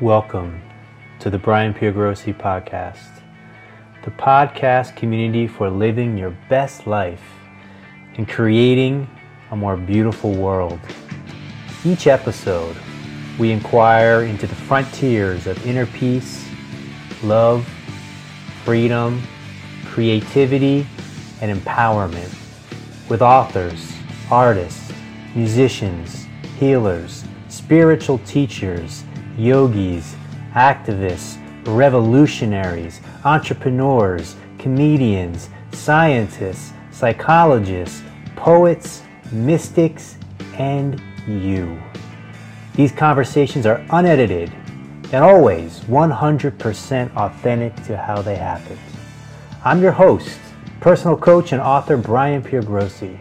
[0.00, 0.62] Welcome
[1.18, 3.20] to the Brian Piergrossi podcast,
[4.04, 7.24] the podcast community for living your best life
[8.16, 9.10] and creating
[9.50, 10.78] a more beautiful world.
[11.84, 12.76] Each episode,
[13.40, 16.48] we inquire into the frontiers of inner peace,
[17.24, 17.68] love,
[18.64, 19.20] freedom,
[19.86, 20.86] creativity,
[21.40, 22.32] and empowerment
[23.08, 23.92] with authors,
[24.30, 24.92] artists,
[25.34, 29.02] musicians, healers, spiritual teachers,
[29.38, 30.16] yogis,
[30.52, 38.02] activists, revolutionaries, entrepreneurs, comedians, scientists, psychologists,
[38.36, 40.16] poets, mystics,
[40.54, 41.80] and you.
[42.74, 44.52] These conversations are unedited
[45.12, 48.78] and always 100% authentic to how they happened.
[49.64, 50.38] I'm your host,
[50.80, 53.18] personal coach and author Brian Piergrossi.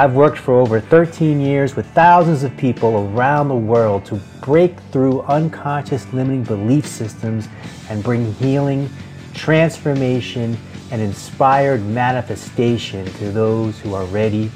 [0.00, 4.78] I've worked for over 13 years with thousands of people around the world to break
[4.92, 7.48] through unconscious limiting belief systems
[7.90, 8.88] and bring healing,
[9.34, 10.56] transformation,
[10.92, 14.52] and inspired manifestation to those who are ready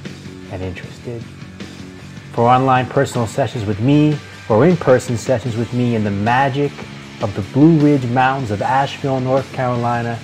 [0.53, 1.20] and interested.
[2.34, 4.16] For online personal sessions with me
[4.48, 6.70] or in person sessions with me in the magic
[7.20, 10.20] of the Blue Ridge Mountains of Asheville, North Carolina,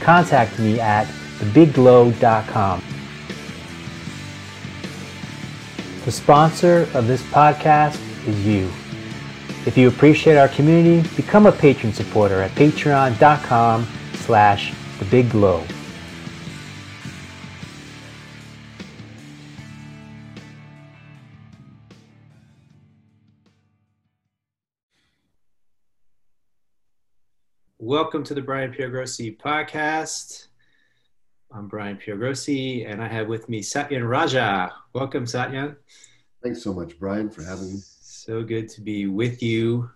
[0.00, 2.84] contact me at thebigglow.com.
[6.10, 7.94] The sponsor of this podcast
[8.26, 8.68] is you.
[9.64, 15.64] If you appreciate our community, become a patron supporter at patreon.com slash thebigglow.
[27.78, 30.48] Welcome to the Brian Piergrossi podcast.
[31.52, 34.72] I'm Brian Piergrossi, and I have with me Satyen Raja.
[34.92, 35.74] Welcome, Satyen.
[36.44, 37.80] Thanks so much, Brian, for having me.
[37.82, 39.90] So good to be with you.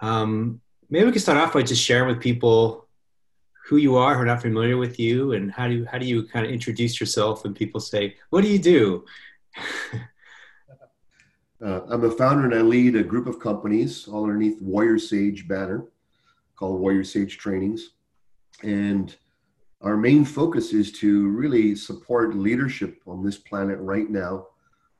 [0.00, 2.88] Um, maybe we can start off by just sharing with people
[3.66, 6.06] who you are, who are not familiar with you, and how do you, how do
[6.06, 7.44] you kind of introduce yourself?
[7.44, 9.04] And people say, "What do you do?"
[11.64, 15.46] uh, I'm a founder, and I lead a group of companies all underneath Warrior Sage
[15.46, 15.84] banner,
[16.56, 17.90] called Warrior Sage Trainings,
[18.64, 19.14] and
[19.80, 24.46] our main focus is to really support leadership on this planet right now.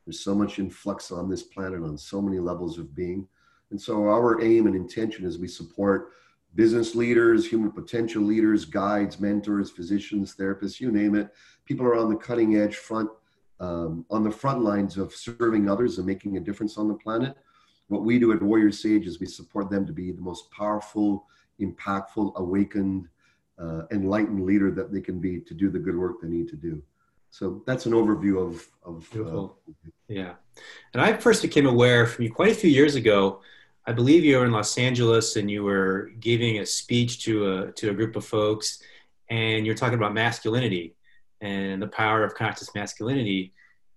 [0.05, 3.27] There's so much influx on this planet on so many levels of being.
[3.71, 6.11] And so, our aim and intention is we support
[6.55, 11.31] business leaders, human potential leaders, guides, mentors, physicians, therapists, you name it.
[11.65, 13.11] People are on the cutting edge front,
[13.61, 17.37] um, on the front lines of serving others and making a difference on the planet.
[17.89, 21.27] What we do at Warrior Sage is we support them to be the most powerful,
[21.61, 23.09] impactful, awakened,
[23.59, 26.57] uh, enlightened leader that they can be to do the good work they need to
[26.57, 26.83] do.
[27.31, 29.09] So that's an overview of of.
[29.11, 29.59] Beautiful.
[29.69, 30.35] Uh, yeah,
[30.93, 33.41] and I first became aware from you quite a few years ago.
[33.87, 37.73] I believe you were in Los Angeles and you were giving a speech to a
[37.73, 38.81] to a group of folks,
[39.31, 40.95] and you're talking about masculinity
[41.41, 43.53] and the power of conscious masculinity,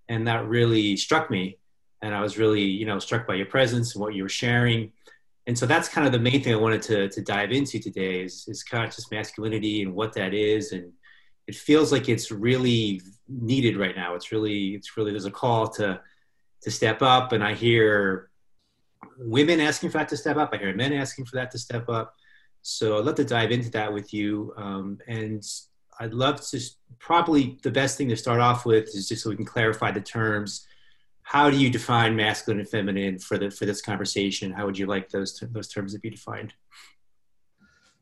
[0.08, 1.58] and that really struck me.
[2.02, 4.92] And I was really, you know, struck by your presence and what you were sharing
[5.48, 8.22] and so that's kind of the main thing I wanted to, to dive into today
[8.22, 10.72] is, is conscious masculinity and what that is.
[10.72, 10.92] And
[11.46, 14.14] it feels like it's really needed right now.
[14.14, 16.02] It's really, it's really, there's a call to,
[16.60, 17.32] to step up.
[17.32, 18.28] And I hear
[19.16, 20.50] women asking for that to step up.
[20.52, 22.14] I hear men asking for that to step up.
[22.60, 24.52] So I'd love to dive into that with you.
[24.58, 25.42] Um, and
[25.98, 26.60] I'd love to
[26.98, 30.02] probably the best thing to start off with is just so we can clarify the
[30.02, 30.66] terms
[31.28, 34.50] how do you define masculine and feminine for the for this conversation?
[34.50, 36.54] How would you like those those terms to be defined?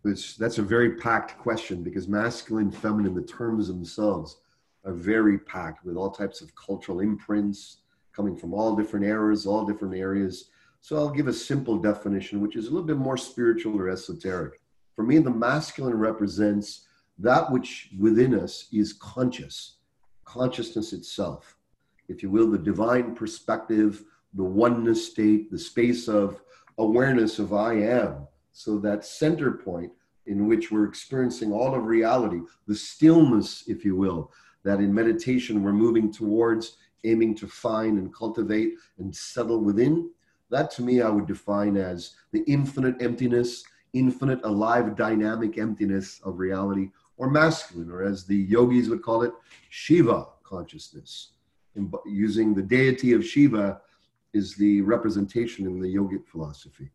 [0.05, 4.37] It's, that's a very packed question because masculine, feminine, the terms themselves
[4.85, 7.79] are very packed with all types of cultural imprints
[8.15, 10.51] coming from all different eras, all different areas.
[10.81, 14.61] So I'll give a simple definition, which is a little bit more spiritual or esoteric.
[14.95, 16.87] For me, the masculine represents
[17.19, 19.79] that which within us is conscious,
[20.25, 21.56] consciousness itself
[22.09, 26.41] if you will, the divine perspective, the oneness state, the space of
[26.79, 28.27] awareness of I am.
[28.53, 29.93] So that center point
[30.27, 34.33] in which we're experiencing all of reality, the stillness, if you will,
[34.65, 40.11] that in meditation we're moving towards, aiming to find and cultivate and settle within.
[40.51, 46.39] That to me, I would define as the infinite emptiness, infinite alive dynamic emptiness of
[46.39, 49.33] reality, or masculine, or as the yogis would call it,
[49.71, 51.33] Shiva consciousness
[52.07, 53.81] using the deity of Shiva
[54.33, 56.91] is the representation in the yogic philosophy.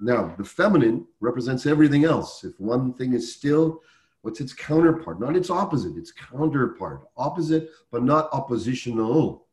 [0.00, 2.44] Now, the feminine represents everything else.
[2.44, 3.82] If one thing is still,
[4.22, 5.20] what's its counterpart?
[5.20, 7.02] Not its opposite, its counterpart.
[7.16, 9.46] Opposite, but not oppositional,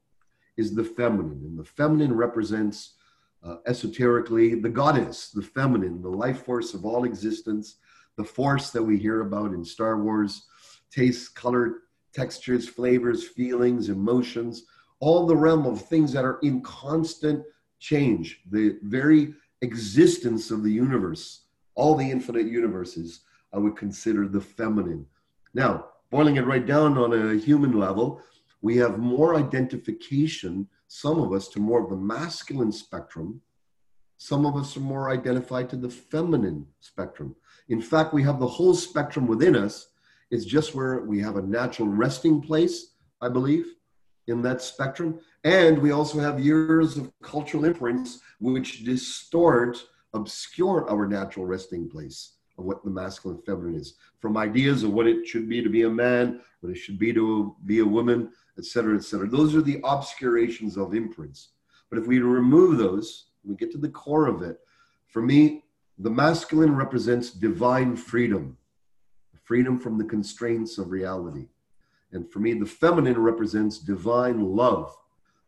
[0.55, 1.41] is the feminine.
[1.45, 2.93] And the feminine represents
[3.43, 7.75] uh, esoterically, the goddess, the feminine, the life force of all existence,
[8.15, 10.45] the force that we hear about in Star Wars,
[10.91, 11.83] taste, color,
[12.17, 14.63] textures, flavors, feelings, emotions,
[14.99, 17.43] all the realm of things that are in constant
[17.79, 21.43] change, the very existence of the universe,
[21.75, 23.21] all the infinite universes,
[23.53, 25.05] I would consider the feminine.
[25.53, 28.21] Now, boiling it right down on a human level,
[28.61, 33.41] we have more identification, some of us, to more of the masculine spectrum.
[34.17, 37.35] Some of us are more identified to the feminine spectrum.
[37.69, 39.89] In fact, we have the whole spectrum within us.
[40.29, 43.65] It's just where we have a natural resting place, I believe,
[44.27, 45.19] in that spectrum.
[45.43, 49.77] And we also have years of cultural imprints which distort,
[50.13, 53.95] obscure our natural resting place of what the masculine feminine is.
[54.19, 57.13] From ideas of what it should be to be a man, what it should be
[57.13, 59.27] to be a woman, etc., etc.
[59.27, 61.49] Those are the obscurations of imprints.
[61.89, 64.59] But if we remove those, we get to the core of it.
[65.07, 65.63] For me,
[65.99, 68.57] the masculine represents divine freedom,
[69.47, 71.47] freedom from the constraints of reality.
[72.11, 74.95] And for me, the feminine represents divine love,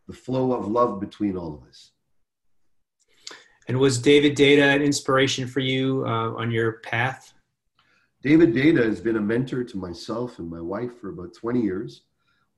[0.08, 1.92] the flow of love between all of us.
[3.68, 7.34] And was David Deida an inspiration for you uh, on your path?
[8.24, 12.04] David Deida has been a mentor to myself and my wife for about 20 years.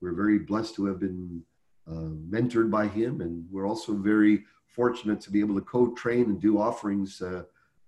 [0.00, 1.42] We're very blessed to have been
[1.88, 6.40] uh, mentored by him, and we're also very fortunate to be able to co-train and
[6.40, 7.42] do offerings uh,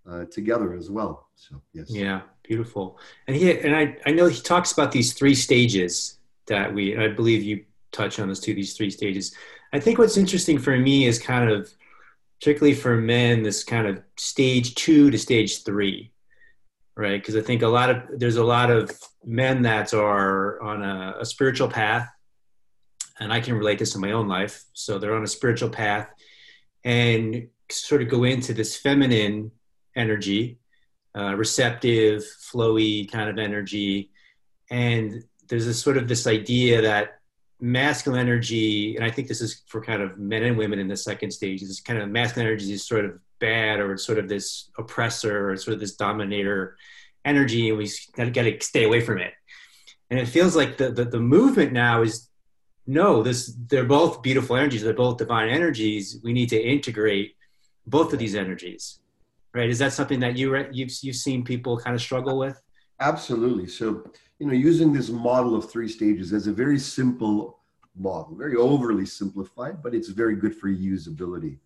[0.08, 1.28] uh, together as well.
[1.34, 1.86] So yes.
[1.88, 2.98] Yeah, beautiful.
[3.26, 7.08] And he and I I know he talks about these three stages that we I
[7.08, 9.34] believe you touch on those two these three stages.
[9.72, 11.72] I think what's interesting for me is kind of
[12.40, 16.12] particularly for men this kind of stage 2 to stage 3
[16.96, 17.20] right?
[17.20, 18.90] Because I think a lot of there's a lot of
[19.24, 22.08] men that are on a, a, spiritual path,
[23.18, 24.64] and I can relate this in my own life.
[24.72, 26.08] So they're on a spiritual path,
[26.84, 29.50] and sort of go into this feminine
[29.96, 30.58] energy,
[31.16, 34.10] uh, receptive, flowy kind of energy,
[34.70, 37.20] and there's this sort of this idea that
[37.60, 40.96] masculine energy, and I think this is for kind of men and women in the
[40.96, 44.70] second stage, is kind of masculine energy is sort of bad or sort of this
[44.78, 46.76] oppressor or sort of this dominator
[47.24, 49.32] energy and we got to stay away from it.
[50.10, 52.28] And it feels like the, the, the movement now is
[52.86, 56.18] no this they're both beautiful energies they're both divine energies.
[56.22, 57.34] We need to integrate
[57.86, 58.98] both of these energies
[59.54, 62.60] right is that something that you you've, you've seen people kind of struggle with
[63.00, 64.04] absolutely so
[64.38, 67.60] you know using this model of three stages as a very simple
[67.96, 71.58] model very overly simplified but it's very good for usability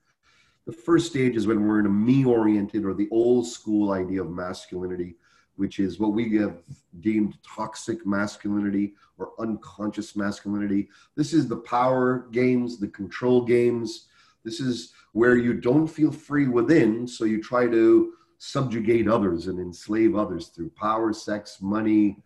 [0.68, 4.20] the first stage is when we're in a me oriented or the old school idea
[4.20, 5.16] of masculinity,
[5.56, 6.58] which is what we have
[7.00, 10.90] deemed toxic masculinity or unconscious masculinity.
[11.16, 14.08] This is the power games, the control games.
[14.44, 19.58] This is where you don't feel free within, so you try to subjugate others and
[19.58, 22.18] enslave others through power, sex, money,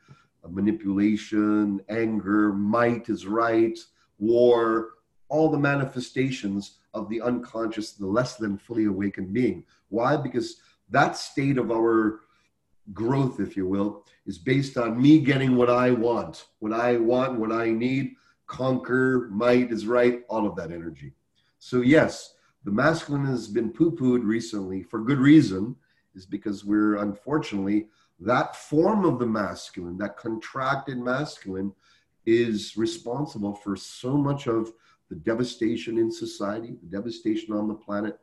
[0.45, 3.79] uh, manipulation, anger, might is right,
[4.19, 4.91] war,
[5.29, 9.65] all the manifestations of the unconscious, the less than fully awakened being.
[9.89, 10.17] Why?
[10.17, 10.57] Because
[10.91, 12.21] that state of our
[12.93, 17.39] growth, if you will, is based on me getting what I want, what I want,
[17.39, 18.17] what I need,
[18.47, 21.15] conquer, might is right, all of that energy.
[21.65, 25.77] So, yes, the masculine has been poo pooed recently for good reason,
[26.13, 27.87] is because we're unfortunately
[28.19, 31.73] that form of the masculine, that contracted masculine,
[32.27, 34.73] is responsible for so much of
[35.09, 38.19] the devastation in society, the devastation on the planet,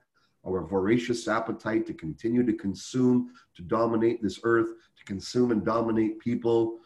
[0.46, 6.20] our voracious appetite to continue to consume, to dominate this earth, to consume and dominate
[6.20, 6.80] people.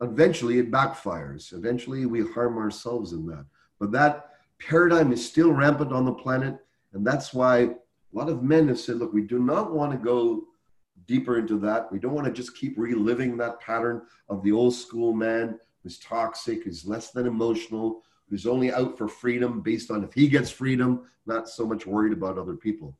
[0.00, 1.52] Eventually, it backfires.
[1.52, 3.44] Eventually, we harm ourselves in that.
[3.78, 4.29] But that
[4.60, 6.58] paradigm is still rampant on the planet.
[6.92, 7.74] And that's why a
[8.12, 10.44] lot of men have said, look, we do not want to go
[11.06, 11.90] deeper into that.
[11.90, 15.98] We don't want to just keep reliving that pattern of the old school man who's
[15.98, 20.50] toxic, who's less than emotional, who's only out for freedom based on if he gets
[20.50, 22.96] freedom, not so much worried about other people.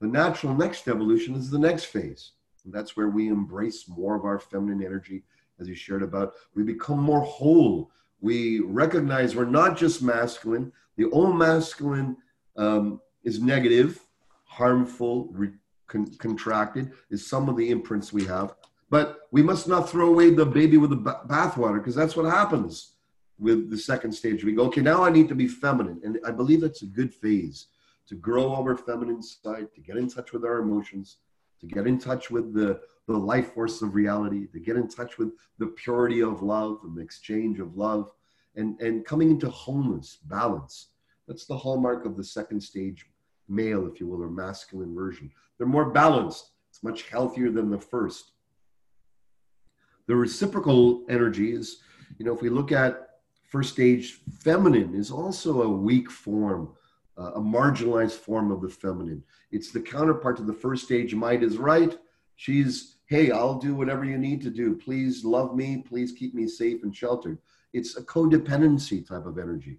[0.00, 2.32] The natural next evolution is the next phase.
[2.64, 5.22] And that's where we embrace more of our feminine energy,
[5.60, 6.34] as you shared about.
[6.54, 7.90] We become more whole.
[8.20, 10.72] We recognize we're not just masculine.
[10.96, 12.16] The old masculine
[12.56, 14.00] um, is negative,
[14.44, 15.52] harmful, re-
[15.86, 18.54] con- contracted, is some of the imprints we have.
[18.90, 22.94] But we must not throw away the baby with the bathwater because that's what happens
[23.38, 24.44] with the second stage.
[24.44, 26.00] We go, okay, now I need to be feminine.
[26.02, 27.66] And I believe that's a good phase
[28.08, 31.18] to grow our feminine side, to get in touch with our emotions,
[31.60, 35.18] to get in touch with the, the life force of reality, to get in touch
[35.18, 38.12] with the purity of love and the exchange of love,
[38.56, 40.88] and, and coming into wholeness, balance.
[41.26, 43.06] That's the hallmark of the second stage
[43.48, 45.30] male, if you will, or masculine version.
[45.56, 46.50] They're more balanced.
[46.70, 48.32] It's much healthier than the first.
[50.06, 51.80] The reciprocal energy is,
[52.18, 53.08] you know, if we look at
[53.48, 56.70] first stage feminine, is also a weak form,
[57.18, 59.22] uh, a marginalized form of the feminine.
[59.50, 61.14] It's the counterpart to the first stage.
[61.14, 61.98] Might is right.
[62.36, 64.76] She's, hey, I'll do whatever you need to do.
[64.76, 65.78] Please love me.
[65.88, 67.38] Please keep me safe and sheltered.
[67.72, 69.78] It's a codependency type of energy.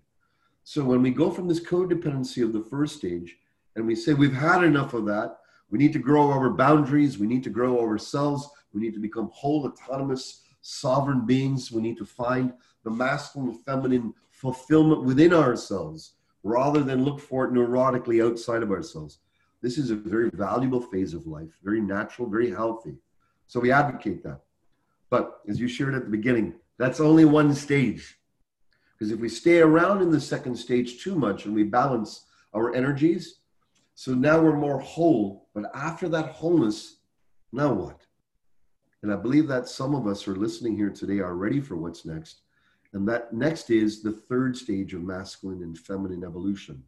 [0.63, 3.37] So when we go from this codependency of the first stage
[3.75, 5.37] and we say we've had enough of that,
[5.71, 9.29] we need to grow our boundaries, we need to grow ourselves, we need to become
[9.33, 12.53] whole, autonomous, sovereign beings, we need to find
[12.83, 18.71] the masculine and feminine fulfillment within ourselves rather than look for it neurotically outside of
[18.71, 19.19] ourselves.
[19.61, 22.95] This is a very valuable phase of life, very natural, very healthy.
[23.47, 24.41] So we advocate that.
[25.09, 28.19] But as you shared at the beginning, that's only one stage.
[28.97, 32.73] Because if we stay around in the second stage too much and we balance our
[32.73, 33.39] energies,
[33.95, 35.47] so now we're more whole.
[35.53, 36.97] But after that wholeness,
[37.51, 37.99] now what?
[39.01, 41.75] And I believe that some of us who are listening here today are ready for
[41.75, 42.41] what's next.
[42.93, 46.83] And that next is the third stage of masculine and feminine evolution.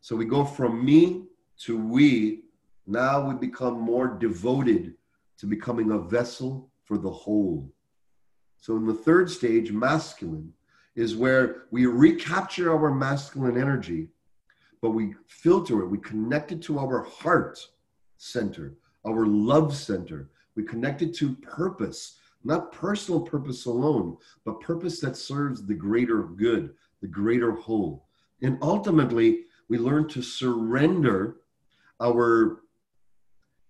[0.00, 1.24] So we go from me
[1.60, 2.44] to we.
[2.86, 4.94] Now we become more devoted
[5.38, 7.72] to becoming a vessel for the whole.
[8.58, 10.52] So in the third stage, masculine,
[10.94, 14.08] is where we recapture our masculine energy,
[14.80, 17.58] but we filter it, we connect it to our heart
[18.16, 18.74] center,
[19.06, 20.30] our love center.
[20.56, 26.22] We connect it to purpose, not personal purpose alone, but purpose that serves the greater
[26.22, 28.06] good, the greater whole.
[28.42, 31.36] And ultimately, we learn to surrender
[32.00, 32.60] our,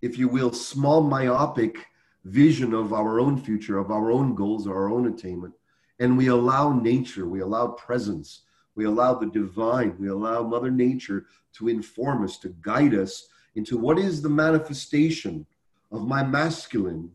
[0.03, 1.87] if you will, small myopic
[2.25, 5.55] vision of our own future, of our own goals, or our own attainment,
[6.01, 8.43] and we allow nature, we allow presence,
[8.75, 13.79] we allow the divine, we allow Mother Nature to inform us, to guide us into
[13.79, 15.47] what is the manifestation
[15.93, 17.11] of my masculine,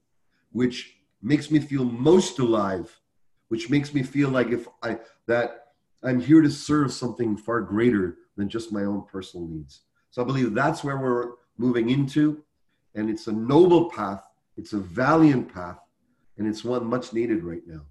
[0.53, 2.99] which makes me feel most alive,
[3.49, 5.65] which makes me feel like if I that
[6.03, 9.81] I'm here to serve something far greater than just my own personal needs.
[10.11, 12.43] So I believe that's where we're moving into,
[12.95, 14.23] and it's a noble path,
[14.57, 15.77] it's a valiant path,
[16.37, 17.81] and it's one much needed right now.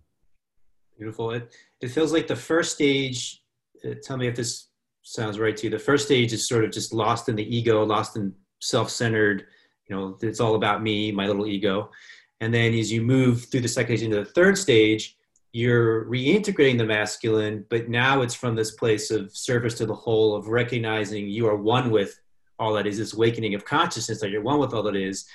[0.97, 1.31] Beautiful.
[1.33, 3.43] It, it feels like the first stage,
[3.85, 4.69] uh, tell me if this
[5.03, 5.71] sounds right to you.
[5.71, 9.47] The first stage is sort of just lost in the ego, lost in self centered,
[9.89, 11.91] you know, it's all about me, my little ego.
[12.41, 15.17] And then as you move through the second stage into the third stage,
[15.53, 20.37] you're reintegrating the masculine, but now it's from this place of service to the whole,
[20.37, 22.21] of recognizing you are one with
[22.59, 25.27] all that is, this awakening of consciousness that you're one with all that is.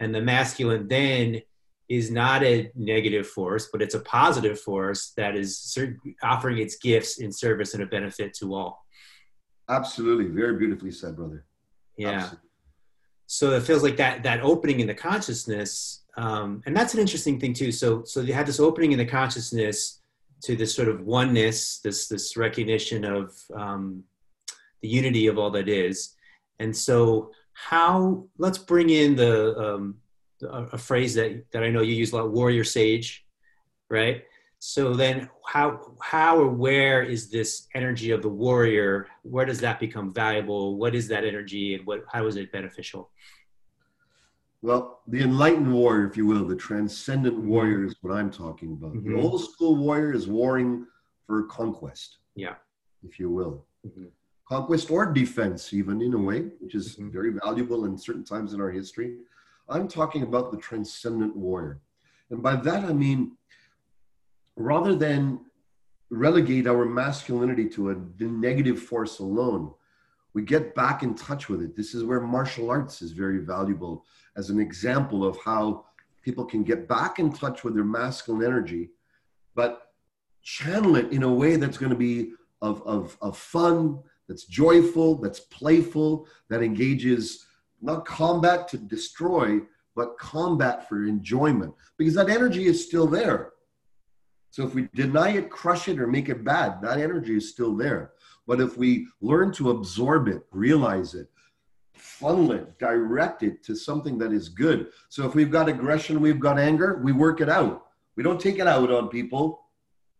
[0.00, 1.40] And the masculine then
[1.88, 5.76] is not a negative force, but it's a positive force that is
[6.22, 8.84] offering its gifts in service and a benefit to all.
[9.68, 11.46] Absolutely, very beautifully said, brother.
[11.96, 12.10] Yeah.
[12.10, 12.48] Absolutely.
[13.26, 17.40] So it feels like that that opening in the consciousness, um, and that's an interesting
[17.40, 17.72] thing too.
[17.72, 20.00] So so you have this opening in the consciousness
[20.42, 24.04] to this sort of oneness, this this recognition of um,
[24.82, 26.14] the unity of all that is,
[26.58, 29.96] and so how let's bring in the um,
[30.42, 33.24] a, a phrase that, that I know you use a lot, warrior sage,
[33.88, 34.24] right?
[34.58, 39.08] So then how, how or where is this energy of the warrior?
[39.22, 40.76] Where does that become valuable?
[40.76, 43.10] What is that energy and what, how is it beneficial?
[44.64, 47.48] Well, the enlightened warrior, if you will, the transcendent mm-hmm.
[47.48, 48.94] warrior is what I'm talking about.
[48.94, 49.14] Mm-hmm.
[49.14, 50.86] The old school warrior is warring
[51.26, 52.16] for conquest.
[52.34, 52.54] Yeah.
[53.06, 53.66] If you will.
[53.86, 54.06] Mm-hmm.
[54.48, 57.10] Conquest or defense, even in a way, which is mm-hmm.
[57.10, 59.16] very valuable in certain times in our history.
[59.68, 61.82] I'm talking about the transcendent warrior.
[62.30, 63.32] And by that I mean,
[64.56, 65.40] rather than
[66.08, 69.74] relegate our masculinity to a negative force alone,
[70.32, 71.76] we get back in touch with it.
[71.76, 74.06] This is where martial arts is very valuable
[74.36, 75.84] as an example of how
[76.22, 78.90] people can get back in touch with their masculine energy,
[79.54, 79.92] but
[80.42, 83.98] channel it in a way that's going to be of, of, of fun,
[84.28, 87.46] that's joyful, that's playful, that engages
[87.82, 89.60] not combat to destroy,
[89.94, 93.52] but combat for enjoyment, because that energy is still there.
[94.50, 97.76] So if we deny it, crush it, or make it bad, that energy is still
[97.76, 98.12] there.
[98.46, 101.28] But if we learn to absorb it, realize it,
[101.94, 104.88] funnel it, direct it to something that is good.
[105.08, 107.86] So if we've got aggression, we've got anger, we work it out.
[108.16, 109.62] We don't take it out on people,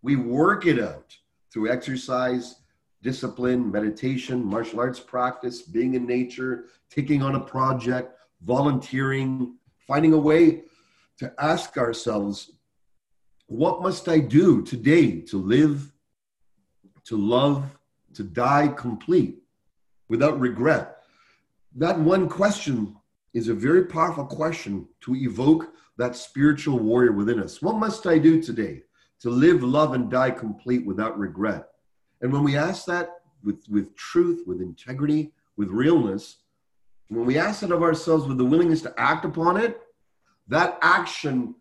[0.03, 1.17] we work it out
[1.53, 2.57] through exercise,
[3.03, 10.19] discipline, meditation, martial arts practice, being in nature, taking on a project, volunteering, finding a
[10.19, 10.63] way
[11.19, 12.53] to ask ourselves,
[13.47, 15.93] what must I do today to live,
[17.05, 17.65] to love,
[18.15, 19.43] to die complete
[20.09, 20.94] without regret?
[21.75, 22.97] That one question
[23.33, 27.61] is a very powerful question to evoke that spiritual warrior within us.
[27.61, 28.83] What must I do today
[29.21, 31.69] to live, love, and die complete without regret?
[32.21, 33.11] And when we ask that
[33.43, 36.39] with, with truth, with integrity, with realness,
[37.09, 39.81] when we ask it of ourselves with the willingness to act upon it,
[40.49, 41.55] that action,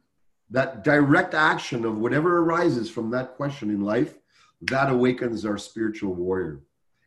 [0.49, 4.15] that direct action of whatever arises from that question in life,
[4.61, 6.61] that awakens our spiritual warrior.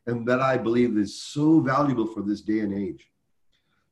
[0.06, 3.10] And that I believe is so valuable for this day and age.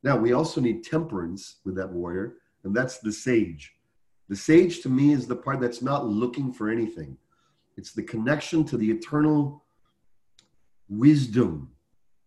[0.03, 3.75] Now, we also need temperance with that warrior, and that's the sage.
[4.29, 7.17] The sage to me is the part that's not looking for anything,
[7.77, 9.65] it's the connection to the eternal
[10.89, 11.71] wisdom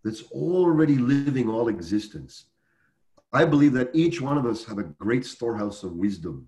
[0.03, 2.45] that's already living all existence.
[3.33, 6.47] I believe that each one of us have a great storehouse of wisdom.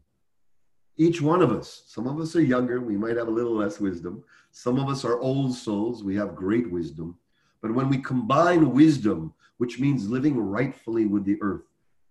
[0.98, 3.80] Each one of us, some of us are younger, we might have a little less
[3.80, 4.24] wisdom.
[4.52, 7.18] Some of us are old souls, we have great wisdom.
[7.62, 11.66] But when we combine wisdom, which means living rightfully with the earth,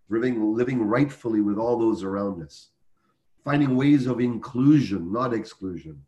[0.08, 2.70] living, living rightfully with all those around us,
[3.44, 6.02] finding ways of inclusion, not exclusion,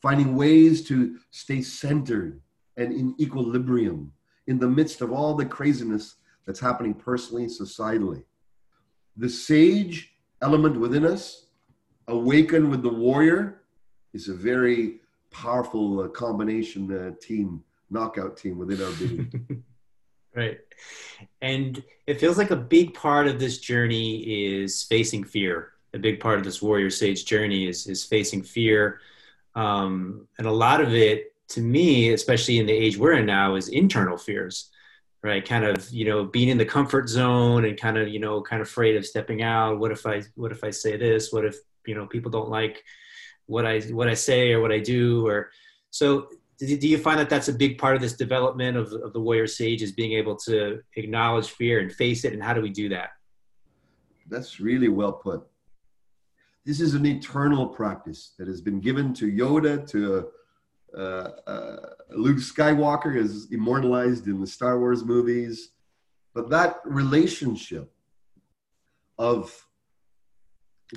[0.00, 2.40] finding ways to stay centered
[2.76, 4.12] and in equilibrium,
[4.46, 6.16] in the midst of all the craziness
[6.46, 8.24] that's happening personally, societally.
[9.16, 11.46] The sage element within us,
[12.06, 13.62] awaken with the warrior,
[14.14, 19.64] is a very powerful uh, combination uh, team, knockout team within our being.
[20.34, 20.58] right.
[21.40, 25.72] And it feels like a big part of this journey is facing fear.
[25.94, 29.00] A big part of this warrior sage journey is, is facing fear.
[29.54, 33.54] Um, and a lot of it to me, especially in the age we're in now,
[33.54, 34.70] is internal fears,
[35.22, 35.46] right?
[35.46, 38.60] Kind of, you know, being in the comfort zone and kind of, you know, kind
[38.60, 39.78] of afraid of stepping out.
[39.78, 41.32] What if I, what if I say this?
[41.32, 42.84] What if, you know, people don't like
[43.46, 45.26] what I, what I say or what I do?
[45.26, 45.50] Or
[45.90, 46.28] so
[46.58, 49.46] do you find that that's a big part of this development of, of the warrior
[49.46, 52.32] sage is being able to acknowledge fear and face it?
[52.32, 53.10] And how do we do that?
[54.28, 55.46] That's really well put.
[56.66, 60.28] This is an eternal practice that has been given to Yoda, to
[60.96, 61.76] uh, uh,
[62.10, 65.70] Luke Skywalker is immortalized in the Star Wars movies,
[66.34, 67.92] but that relationship
[69.18, 69.66] of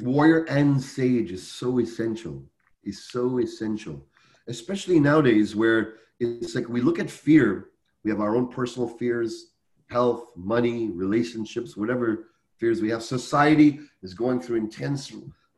[0.01, 2.43] warrior and sage is so essential.
[2.83, 4.03] Is so essential,
[4.51, 7.69] especially nowadays where it's like we look at fear.
[8.03, 9.53] We have our own personal fears,
[9.89, 13.01] health, money, relationships, whatever fears we have.
[13.01, 15.11] Society is going through intense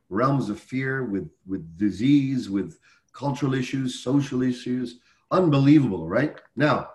[0.09, 2.79] realms of fear with with disease, with
[3.11, 4.99] cultural issues, social issues.
[5.31, 6.39] Unbelievable, right?
[6.55, 6.89] Now,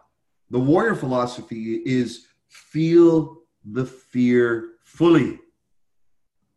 [0.51, 5.41] the warrior philosophy is feel the fear fully.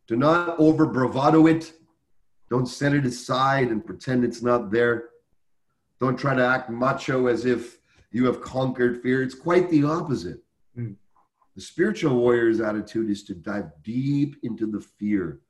[0.08, 1.74] Do not over bravado it.
[2.50, 5.11] Don't set it aside and pretend it's not there.
[6.02, 7.78] Don't try to act macho as if
[8.12, 9.22] you have conquered fear.
[9.22, 10.40] It's quite the opposite.
[10.76, 10.96] Mm.
[11.56, 15.42] The spiritual warrior's attitude is to dive deep into the fear,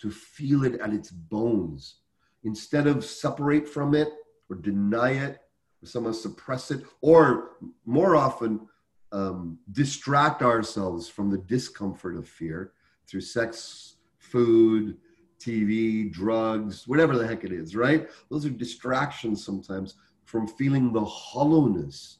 [0.00, 1.96] to feel it at its bones,
[2.42, 4.08] instead of separate from it
[4.48, 5.40] or deny it
[5.82, 7.50] or somehow suppress it or
[7.84, 8.66] more often
[9.12, 12.72] um, distract ourselves from the discomfort of fear
[13.06, 14.96] through sex food
[15.38, 21.04] tv drugs whatever the heck it is right those are distractions sometimes from feeling the
[21.04, 22.18] hollowness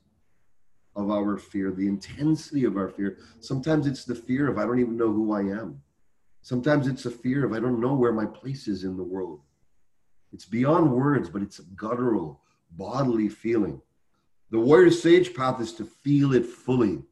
[0.97, 4.81] of our fear the intensity of our fear sometimes it's the fear of i don't
[4.81, 5.81] even know who i am
[6.43, 9.41] sometimes it's a fear of i don't know where my place is in the world
[10.33, 12.41] it's beyond words, but it's a guttural,
[12.73, 13.81] bodily feeling.
[14.51, 17.03] The warrior sage path is to feel it fully,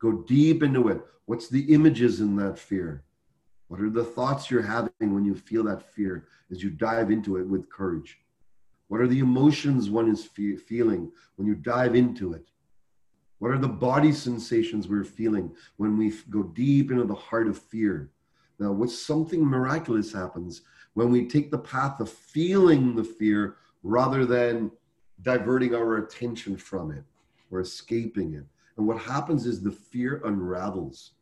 [0.00, 1.00] go deep into it.
[1.26, 3.04] What's the images in that fear?
[3.68, 7.36] What are the thoughts you're having when you feel that fear as you dive into
[7.36, 8.18] it with courage?
[8.88, 12.48] What are the emotions one is fe- feeling when you dive into it?
[13.38, 17.48] What are the body sensations we're feeling when we f- go deep into the heart
[17.48, 18.10] of fear?
[18.58, 20.62] Now, what something miraculous happens
[20.94, 24.70] when we take the path of feeling the fear rather than
[25.22, 27.04] diverting our attention from it
[27.50, 28.44] or escaping it.
[28.76, 31.12] And what happens is the fear unravels.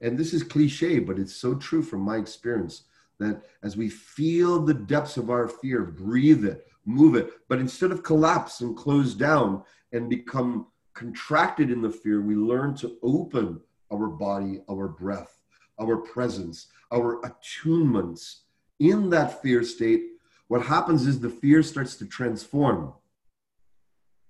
[0.00, 2.82] And this is cliche, but it's so true from my experience
[3.18, 7.90] that as we feel the depths of our fear, breathe it, move it, but instead
[7.90, 13.60] of collapse and close down and become contracted in the fear, we learn to open
[13.92, 15.38] our body, our breath,
[15.80, 18.40] our presence, our attunements
[18.78, 20.04] in that fear state,
[20.48, 22.92] what happens is the fear starts to transform.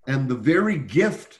[0.07, 1.39] And the very gift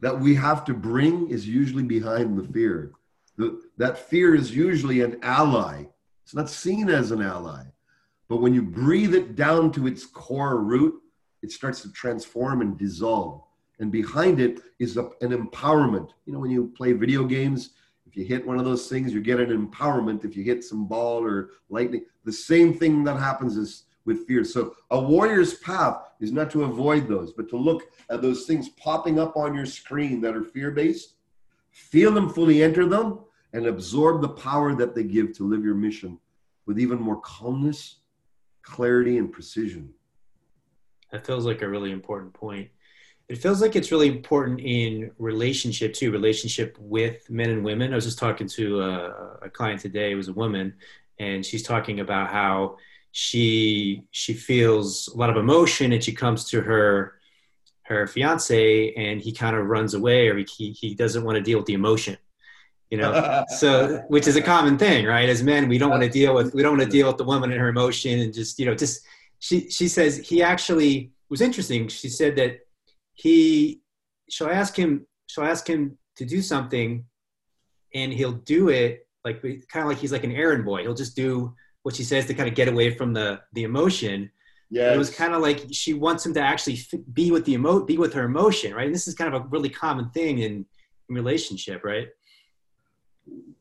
[0.00, 2.92] that we have to bring is usually behind the fear.
[3.40, 5.84] The, that fear is usually an ally.
[6.24, 7.62] It's not seen as an ally.
[8.28, 11.00] But when you breathe it down to its core root,
[11.40, 13.40] it starts to transform and dissolve.
[13.78, 16.10] And behind it is a, an empowerment.
[16.26, 17.70] You know, when you play video games,
[18.06, 20.22] if you hit one of those things, you get an empowerment.
[20.22, 24.44] If you hit some ball or lightning, the same thing that happens is with fear.
[24.44, 28.68] So a warrior's path is not to avoid those, but to look at those things
[28.68, 31.14] popping up on your screen that are fear-based,
[31.70, 33.20] feel them fully enter them,
[33.52, 36.18] and absorb the power that they give to live your mission
[36.66, 37.96] with even more calmness,
[38.62, 39.92] clarity, and precision.
[41.10, 42.68] That feels like a really important point.
[43.28, 47.92] It feels like it's really important in relationship too, relationship with men and women.
[47.92, 50.74] I was just talking to a, a client today, it was a woman,
[51.18, 52.76] and she's talking about how
[53.12, 57.14] she she feels a lot of emotion and she comes to her
[57.82, 61.58] her fiance and he kind of runs away or he, he doesn't want to deal
[61.58, 62.16] with the emotion
[62.90, 66.08] you know so which is a common thing right as men we don't want to
[66.08, 68.58] deal with we don't want to deal with the woman and her emotion and just
[68.58, 69.00] you know just
[69.38, 72.58] she she says he actually was interesting she said that
[73.14, 73.80] he
[74.28, 77.04] she'll ask him she'll ask him to do something
[77.94, 81.16] and he'll do it like kind of like he's like an errand boy he'll just
[81.16, 84.30] do what she says to kind of get away from the the emotion.
[84.70, 86.80] Yeah, it was kind of like she wants him to actually
[87.12, 88.86] be with the emo, be with her emotion, right?
[88.86, 90.64] And this is kind of a really common thing in,
[91.08, 92.08] in relationship, right?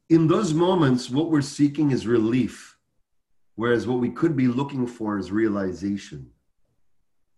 [0.09, 2.77] In those moments, what we're seeking is relief,
[3.55, 6.29] whereas what we could be looking for is realization.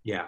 [0.03, 0.27] Yeah.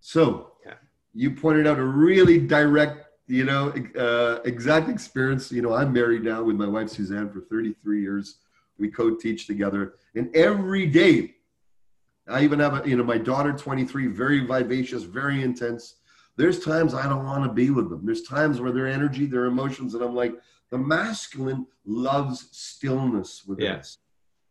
[0.00, 0.74] So yeah.
[1.14, 5.50] you pointed out a really direct, you know, uh, exact experience.
[5.50, 8.38] You know, I'm married now with my wife Suzanne for 33 years
[8.78, 11.34] we co-teach together and every day
[12.28, 15.96] i even have a, you know my daughter 23 very vivacious very intense
[16.36, 19.46] there's times i don't want to be with them there's times where their energy their
[19.46, 20.34] emotions and i'm like
[20.70, 23.76] the masculine loves stillness within yeah.
[23.76, 23.98] us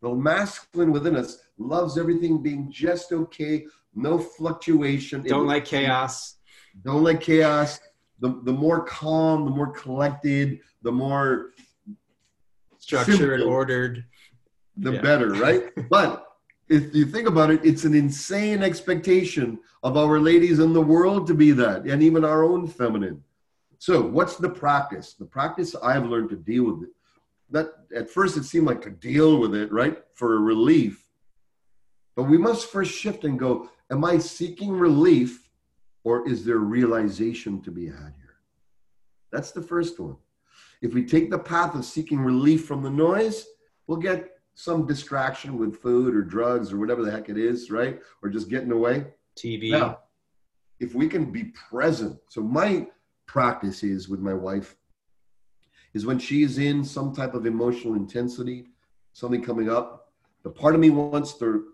[0.02, 6.36] the masculine within us loves everything being just okay no fluctuation don't like chaos
[6.84, 7.80] don't like chaos
[8.20, 11.52] the, the more calm the more collected the more
[12.80, 13.50] structured simple.
[13.50, 14.06] ordered
[14.78, 15.02] the yeah.
[15.02, 15.72] better, right?
[15.90, 16.26] but
[16.70, 21.28] if you think about it, it's an insane expectation of our ladies in the world
[21.28, 23.24] to be that, and even our own feminine.
[23.80, 25.14] So, what's the practice?
[25.14, 26.90] The practice I've learned to deal with it.
[27.50, 31.04] That at first it seemed like to deal with it, right, for relief.
[32.16, 35.50] But we must first shift and go: Am I seeking relief,
[36.04, 38.38] or is there realization to be had here?
[39.32, 40.18] That's the first one.
[40.82, 43.46] If we take the path of seeking relief from the noise,
[43.88, 48.00] we'll get some distraction with food or drugs or whatever the heck it is, right?
[48.24, 49.06] Or just getting away.
[49.36, 49.72] TV.
[49.72, 50.00] Now,
[50.80, 52.18] if we can be present.
[52.30, 52.88] So my
[53.28, 54.76] practice is with my wife
[55.94, 58.68] is when she's in some type of emotional intensity,
[59.14, 60.12] something coming up,
[60.44, 61.70] the part of me wants to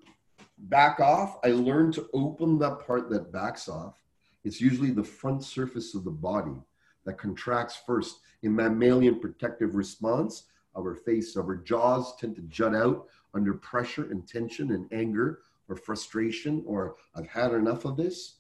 [0.58, 1.38] back off.
[1.44, 4.02] I learn to open that part that backs off.
[4.44, 6.62] It's usually the front surface of the body
[7.06, 10.46] that contracts first in mammalian protective response
[10.78, 15.40] our face, our jaws tend to jut out under pressure and tension and anger
[15.70, 18.38] or frustration or I've had enough of this.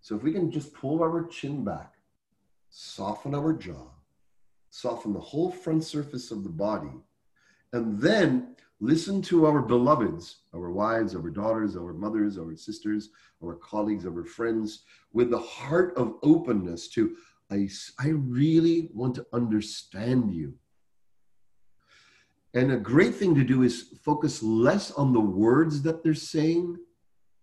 [0.00, 1.94] So if we can just pull our chin back,
[2.78, 3.88] soften our jaw,
[4.68, 6.92] soften the whole front surface of the body,
[7.72, 13.08] and then listen to our beloveds, our wives, our daughters, our mothers, our sisters,
[13.42, 14.82] our colleagues, our friends,
[15.14, 17.16] with the heart of openness to,
[17.50, 17.66] I,
[17.98, 20.52] I really want to understand you.
[22.52, 26.76] And a great thing to do is focus less on the words that they're saying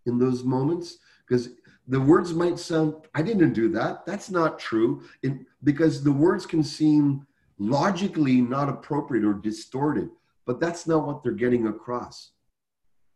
[0.05, 1.49] in those moments, because
[1.87, 4.05] the words might sound, I didn't do that.
[4.05, 5.03] That's not true.
[5.21, 10.09] In, because the words can seem logically not appropriate or distorted,
[10.45, 12.31] but that's not what they're getting across.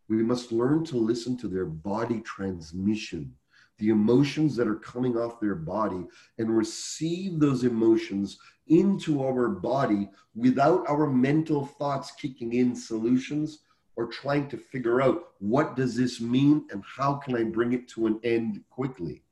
[0.08, 3.34] We must learn to listen to their body transmission,
[3.78, 6.06] the emotions that are coming off their body,
[6.38, 13.60] and receive those emotions into our body without our mental thoughts kicking in solutions
[13.98, 17.88] or trying to figure out what does this mean and how can I bring it
[17.88, 19.24] to an end quickly.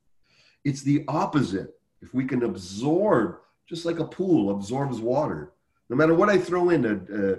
[0.65, 1.79] It's the opposite.
[2.03, 3.37] If we can absorb,
[3.69, 5.53] just like a pool absorbs water,
[5.89, 7.37] no matter what I throw in, a, a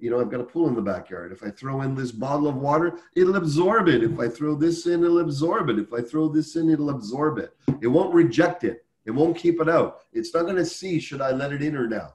[0.00, 1.30] you know, I've got a pool in the backyard.
[1.30, 4.02] If I throw in this bottle of water, it'll absorb it.
[4.02, 5.78] If I throw this in, it'll absorb it.
[5.78, 7.54] If I throw this in, it'll absorb it.
[7.82, 8.86] It won't reject it.
[9.04, 10.04] It won't keep it out.
[10.14, 12.14] It's not going to see should I let it in or now.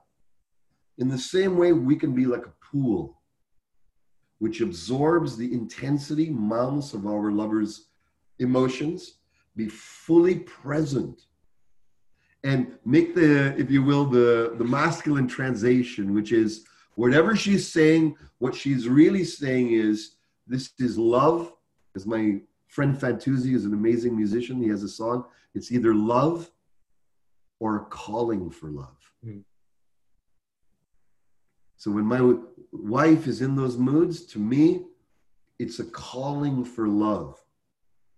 [0.98, 3.21] In the same way, we can be like a pool
[4.42, 7.86] which absorbs the intensity, malice of our lover's
[8.40, 9.18] emotions,
[9.54, 11.26] be fully present,
[12.42, 16.64] and make the, if you will, the, the masculine translation, which is
[16.96, 20.16] whatever she's saying, what she's really saying is,
[20.48, 21.52] this is love,
[21.94, 24.60] as my friend Fantuzzi is an amazing musician.
[24.60, 25.24] He has a song.
[25.54, 26.50] It's either love
[27.60, 29.01] or calling for love.
[31.82, 32.36] So when my
[32.70, 34.84] wife is in those moods, to me,
[35.58, 37.42] it's a calling for love.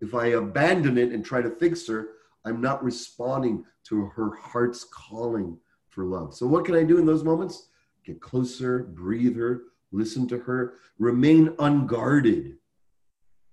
[0.02, 2.08] If I abandon it and try to fix her,
[2.44, 5.56] I'm not responding to her heart's calling
[5.88, 6.34] for love.
[6.34, 7.68] So, what can I do in those moments?
[8.04, 12.58] Get closer, breathe her, listen to her, remain unguarded,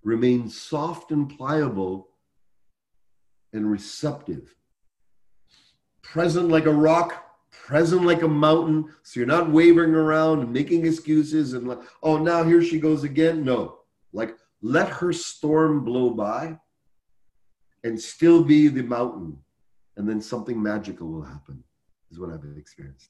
[0.03, 2.09] remain soft and pliable
[3.53, 4.53] and receptive,
[6.01, 8.93] present like a rock, present like a mountain.
[9.03, 13.03] So you're not wavering around and making excuses and like, oh, now here she goes
[13.03, 13.43] again.
[13.43, 13.79] No,
[14.13, 16.57] like let her storm blow by
[17.83, 19.37] and still be the mountain.
[19.97, 21.63] And then something magical will happen,
[22.09, 23.09] is what I've experienced.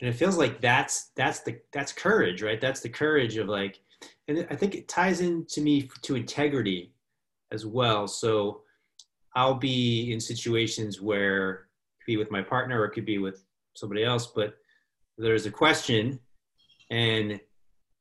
[0.00, 2.60] And it feels like that's that's the that's courage, right?
[2.60, 3.78] That's the courage of like,
[4.28, 6.92] and I think it ties into me to integrity
[7.52, 8.08] as well.
[8.08, 8.62] So
[9.34, 11.68] I'll be in situations where
[12.10, 13.44] be with my partner or it could be with
[13.74, 14.54] somebody else, but
[15.16, 16.18] there's a question
[16.90, 17.40] and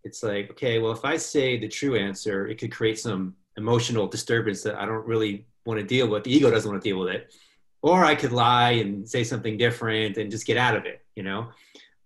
[0.04, 4.08] it's like, okay, well, if I say the true answer, it could create some emotional
[4.08, 6.24] disturbance that I don't really want to deal with.
[6.24, 7.34] The ego doesn't want to deal with it.
[7.82, 11.24] Or I could lie and say something different and just get out of it, you
[11.24, 11.50] know?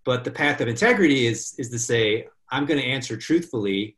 [0.04, 3.96] But the path of integrity is is to say, I'm going to answer truthfully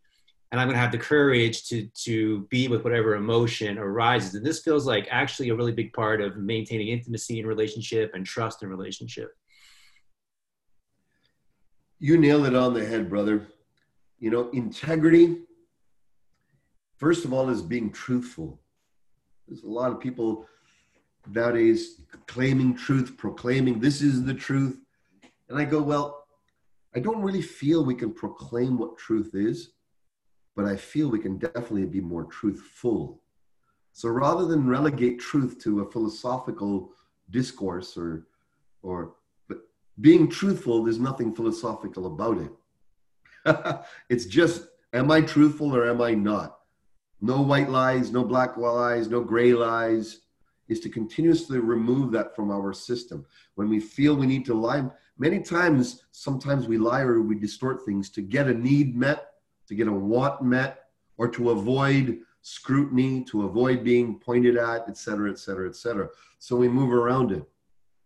[0.55, 4.35] and I'm going to have the courage to to be with whatever emotion arises.
[4.35, 8.25] And this feels like actually a really big part of maintaining intimacy in relationship and
[8.25, 9.35] trust in relationship.
[11.99, 13.47] You nailed it on the head, brother.
[14.17, 15.39] You know, integrity,
[16.95, 18.61] first of all, is being truthful.
[19.49, 20.47] There's a lot of people
[21.29, 24.79] nowadays claiming truth, proclaiming this is the truth.
[25.49, 26.27] And I go, well,
[26.95, 29.71] I don't really feel we can proclaim what truth is
[30.55, 33.21] but I feel we can definitely be more truthful.
[33.91, 36.91] So rather than relegate truth to a philosophical
[37.29, 38.27] discourse or,
[38.81, 39.15] or
[39.47, 39.59] but
[39.99, 43.85] being truthful, there's nothing philosophical about it.
[44.09, 46.59] it's just, am I truthful or am I not?
[47.21, 50.21] No white lies, no black lies, no gray lies,
[50.67, 53.25] is to continuously remove that from our system.
[53.55, 54.83] When we feel we need to lie,
[55.17, 59.34] many times, sometimes we lie or we distort things to get a need met
[59.67, 60.85] to get a want met,
[61.17, 66.07] or to avoid scrutiny, to avoid being pointed at, et cetera, et cetera, et cetera.
[66.39, 67.43] So we move around it.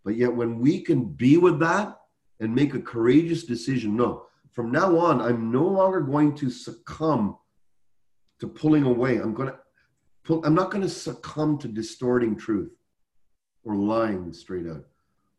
[0.05, 1.99] But yet, when we can be with that
[2.39, 7.37] and make a courageous decision, no, from now on, I'm no longer going to succumb
[8.39, 9.17] to pulling away.
[9.17, 9.57] I'm going to
[10.23, 12.71] pull, I'm not going to succumb to distorting truth
[13.63, 14.85] or lying straight out.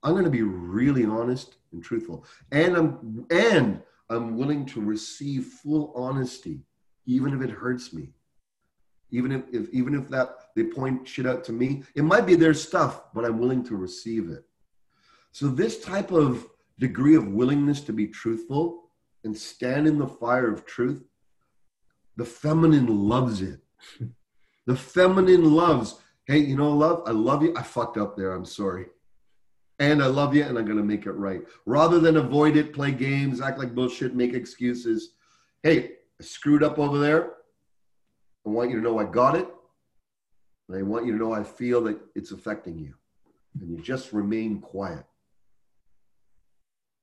[0.02, 2.24] I'm going to be really honest and truthful.
[2.52, 6.61] And I'm and I'm willing to receive full honesty,
[7.07, 8.11] even if it hurts me.
[9.12, 12.35] Even if, if even if that they point shit out to me, it might be
[12.35, 14.44] their stuff, but I'm willing to receive it.
[15.33, 16.46] So this type of
[16.79, 18.90] degree of willingness to be truthful
[19.25, 21.05] and stand in the fire of truth,
[22.16, 23.61] the feminine loves it.
[24.66, 27.55] the feminine loves, hey, you know, love, I love you.
[27.57, 28.33] I fucked up there.
[28.33, 28.87] I'm sorry
[29.81, 31.40] and I love you and I'm going to make it right.
[31.64, 35.14] Rather than avoid it, play games, act like bullshit, make excuses.
[35.62, 37.33] Hey, I screwed up over there.
[38.47, 39.49] I want you to know I got it.
[40.69, 42.95] And I want you to know I feel that it's affecting you.
[43.59, 45.05] And you just remain quiet.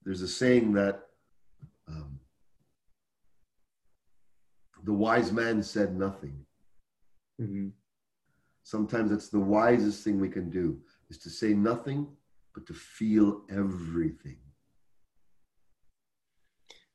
[0.05, 1.01] There's a saying that
[1.87, 2.19] um,
[4.83, 6.45] the wise man said nothing.
[7.41, 7.69] Mm-hmm.
[8.63, 12.07] Sometimes it's the wisest thing we can do is to say nothing
[12.57, 14.39] but to feel everything.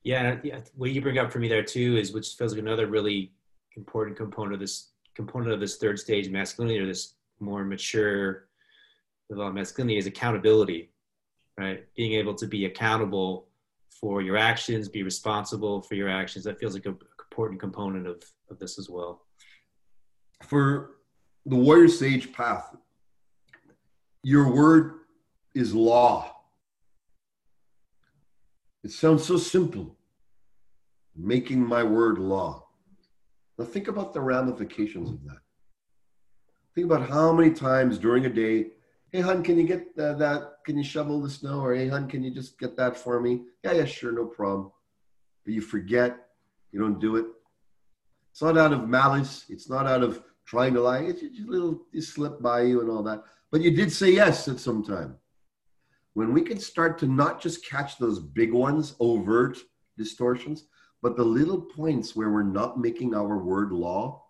[0.03, 0.35] Yeah,
[0.75, 3.31] what you bring up for me there too is which feels like another really
[3.77, 8.49] important component of this component of this third stage masculinity or this more mature
[9.29, 10.91] developed masculinity is accountability,
[11.57, 11.85] right?
[11.95, 13.47] Being able to be accountable
[13.89, 16.43] for your actions, be responsible for your actions.
[16.43, 16.97] That feels like an
[17.31, 18.21] important component of,
[18.51, 19.21] of this as well.
[20.41, 20.97] For
[21.45, 22.75] the warrior sage path,
[24.23, 25.02] your word
[25.53, 26.33] is law.
[28.83, 29.95] It sounds so simple,
[31.15, 32.67] making my word law.
[33.57, 35.37] Now think about the ramifications of that.
[36.75, 38.71] Think about how many times during a day,
[39.11, 40.57] hey, hun, can you get uh, that?
[40.65, 41.59] Can you shovel the snow?
[41.59, 43.43] Or hey, hun, can you just get that for me?
[43.63, 44.71] Yeah, yeah, sure, no problem.
[45.45, 46.17] But you forget,
[46.71, 47.25] you don't do it.
[48.31, 49.45] It's not out of malice.
[49.49, 51.01] It's not out of trying to lie.
[51.01, 53.23] It's just a little, it slipped by you and all that.
[53.51, 55.15] But you did say yes at some time
[56.13, 59.57] when we can start to not just catch those big ones, overt
[59.97, 60.65] distortions,
[61.01, 64.23] but the little points where we're not making our word law,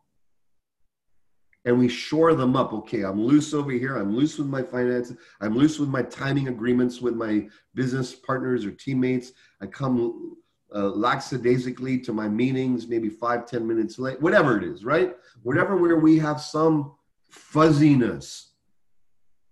[1.65, 2.73] and we shore them up.
[2.73, 3.97] Okay, I'm loose over here.
[3.97, 5.17] I'm loose with my finances.
[5.39, 9.31] I'm loose with my timing agreements with my business partners or teammates.
[9.61, 10.35] I come
[10.75, 15.15] uh, lackadaisically to my meetings, maybe five, ten minutes late, whatever it is, right?
[15.43, 16.95] Whatever where we have some
[17.29, 18.53] fuzziness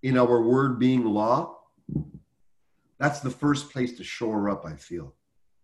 [0.04, 1.61] in our word being law,
[3.02, 5.16] that's the first place to shore up, I feel.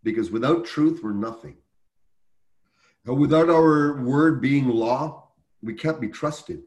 [0.02, 1.58] Because without truth, we're nothing.
[3.06, 5.30] Without our word being law,
[5.62, 6.64] we can't be trusted.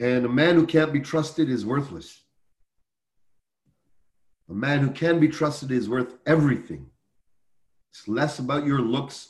[0.00, 2.22] And a man who can't be trusted is worthless.
[4.50, 6.90] A man who can be trusted is worth everything.
[7.90, 9.28] It's less about your looks,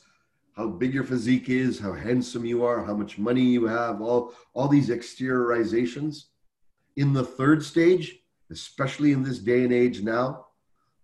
[0.57, 4.33] how big your physique is, how handsome you are, how much money you have, all,
[4.55, 6.25] all these exteriorizations.
[6.97, 10.47] In the third stage, especially in this day and age now,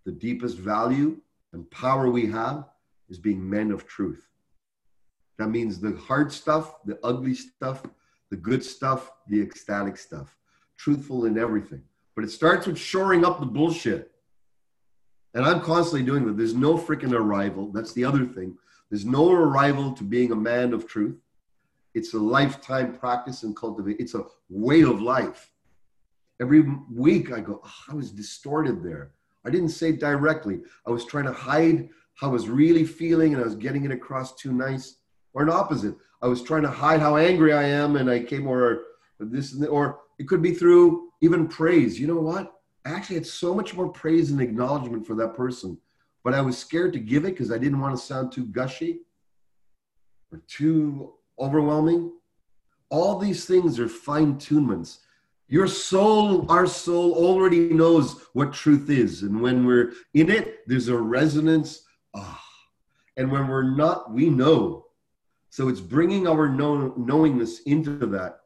[0.05, 1.17] the deepest value
[1.53, 2.65] and power we have
[3.09, 4.27] is being men of truth.
[5.37, 7.83] That means the hard stuff, the ugly stuff,
[8.29, 10.37] the good stuff, the ecstatic stuff,
[10.77, 11.83] truthful in everything.
[12.15, 14.11] But it starts with shoring up the bullshit.
[15.33, 16.37] And I'm constantly doing that.
[16.37, 17.71] There's no freaking arrival.
[17.71, 18.57] That's the other thing.
[18.89, 21.17] There's no arrival to being a man of truth.
[21.93, 23.97] It's a lifetime practice and cultivate.
[23.99, 25.51] It's a way of life.
[26.41, 29.11] Every week I go, oh, I was distorted there.
[29.45, 30.61] I didn't say directly.
[30.85, 33.91] I was trying to hide how I was really feeling and I was getting it
[33.91, 34.97] across too nice
[35.33, 35.95] or an opposite.
[36.21, 38.83] I was trying to hide how angry I am, and I came or
[39.19, 41.99] this, or it could be through even praise.
[41.99, 42.53] You know what?
[42.85, 45.77] I actually had so much more praise and acknowledgement for that person,
[46.23, 49.01] but I was scared to give it because I didn't want to sound too gushy
[50.31, 52.13] or too overwhelming.
[52.89, 54.99] All these things are fine tunements.
[55.47, 59.21] Your soul, our soul already knows what truth is.
[59.21, 61.83] And when we're in it, there's a resonance.
[62.15, 62.41] Ah.
[63.17, 64.85] And when we're not, we know
[65.55, 68.41] so it's bringing our know, knowingness into that.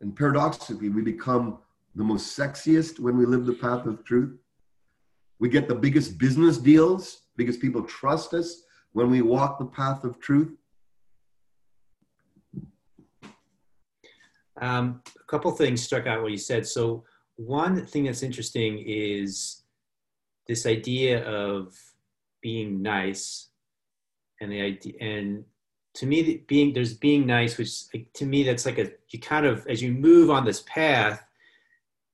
[0.00, 1.58] And paradoxically, we become
[1.96, 4.38] the most sexiest when we live the path of truth.
[5.40, 8.62] We get the biggest business deals because people trust us
[8.92, 10.56] when we walk the path of truth.
[14.60, 16.66] Um, a couple things struck out what you said.
[16.66, 17.04] So
[17.36, 19.62] one thing that's interesting is
[20.46, 21.74] this idea of
[22.40, 23.48] being nice
[24.40, 25.44] and the idea and
[25.94, 29.44] to me being there's being nice which like, to me that's like a you kind
[29.44, 31.24] of as you move on this path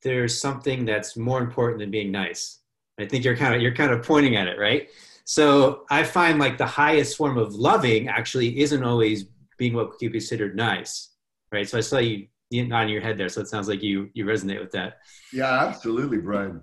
[0.03, 2.61] there's something that's more important than being nice.
[3.01, 4.89] I think you're kind of you're kind of pointing at it right?
[5.25, 9.25] So i find like the highest form of loving actually isn't always
[9.57, 11.11] being what you considered nice
[11.53, 11.69] right?
[11.69, 12.27] So i saw you
[12.63, 13.29] nodding your head there.
[13.29, 14.99] So it sounds like you you resonate with that.
[15.33, 16.63] Yeah absolutely brian.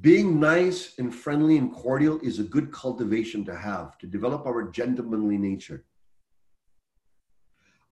[0.00, 4.70] Being nice and friendly and cordial is a good cultivation to have to develop our
[4.70, 5.84] gentlemanly nature.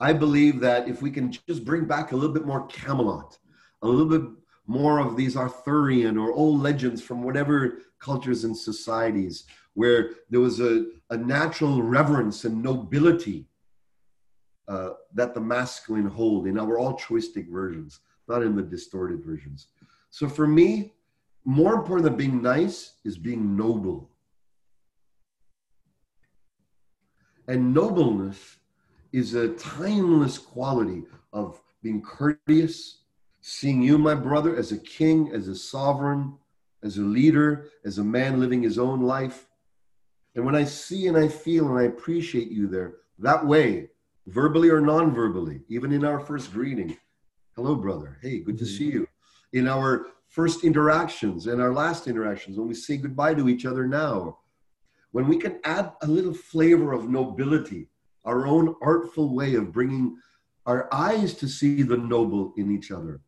[0.01, 3.37] I believe that if we can just bring back a little bit more Camelot,
[3.83, 4.31] a little bit
[4.67, 10.61] more of these Arthurian or old legends from whatever cultures and societies where there was
[10.61, 13.48] a, a natural reverence and nobility
[14.69, 19.69] uh, that the masculine hold in our altruistic versions, not in the distorted versions.
[20.11, 20.93] So for me,
[21.45, 24.11] more important than being nice is being noble.
[27.47, 28.59] And nobleness
[29.13, 32.99] is a timeless quality of being courteous,
[33.41, 36.35] seeing you, my brother, as a king, as a sovereign,
[36.83, 39.47] as a leader, as a man living his own life.
[40.35, 43.89] And when I see and I feel and I appreciate you there, that way,
[44.29, 46.97] verbally or non verbally, even in our first greeting,
[47.57, 48.19] hello, brother.
[48.23, 49.09] Hey, good to see you.
[49.53, 53.87] In our first interactions and our last interactions, when we say goodbye to each other
[53.87, 54.39] now,
[55.13, 57.89] when we can add a little flavor of nobility
[58.25, 60.17] our own artful way of bringing
[60.67, 63.23] our eyes to see the noble in each other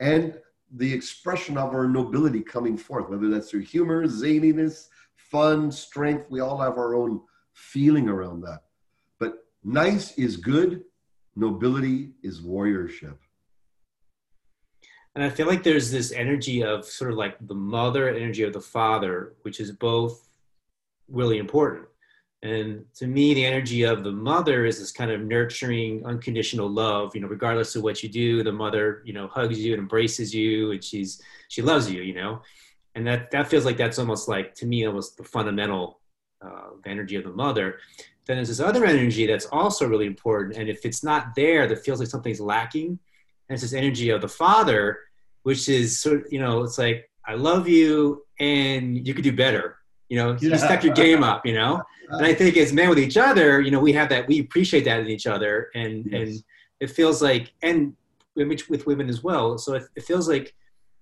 [0.00, 0.38] and
[0.74, 6.30] the expression of our nobility coming forth, whether that's through humor, zaniness, fun, strength.
[6.30, 7.22] We all have our own
[7.54, 8.60] feeling around that.
[9.64, 10.82] Nice is good,
[11.36, 13.16] nobility is warriorship.
[15.14, 18.52] And I feel like there's this energy of sort of like the mother energy of
[18.52, 20.28] the father, which is both
[21.08, 21.86] really important.
[22.42, 27.14] And to me, the energy of the mother is this kind of nurturing, unconditional love.
[27.14, 30.34] You know, regardless of what you do, the mother, you know, hugs you and embraces
[30.34, 32.02] you, and she's she loves you.
[32.02, 32.42] You know,
[32.96, 36.00] and that that feels like that's almost like to me almost the fundamental
[36.44, 37.78] uh, energy of the mother.
[38.26, 41.84] Then there's this other energy that's also really important, and if it's not there, that
[41.84, 42.98] feels like something's lacking.
[43.48, 45.00] And it's this energy of the father,
[45.42, 49.32] which is sort of, you know, it's like I love you, and you could do
[49.32, 49.78] better
[50.12, 51.82] you know, you step your game up, you know.
[52.10, 54.84] And I think as men with each other, you know, we have that, we appreciate
[54.84, 56.20] that in each other, and yes.
[56.20, 56.44] and
[56.80, 57.96] it feels like, and
[58.36, 59.56] with women as well.
[59.56, 60.54] So it, it feels like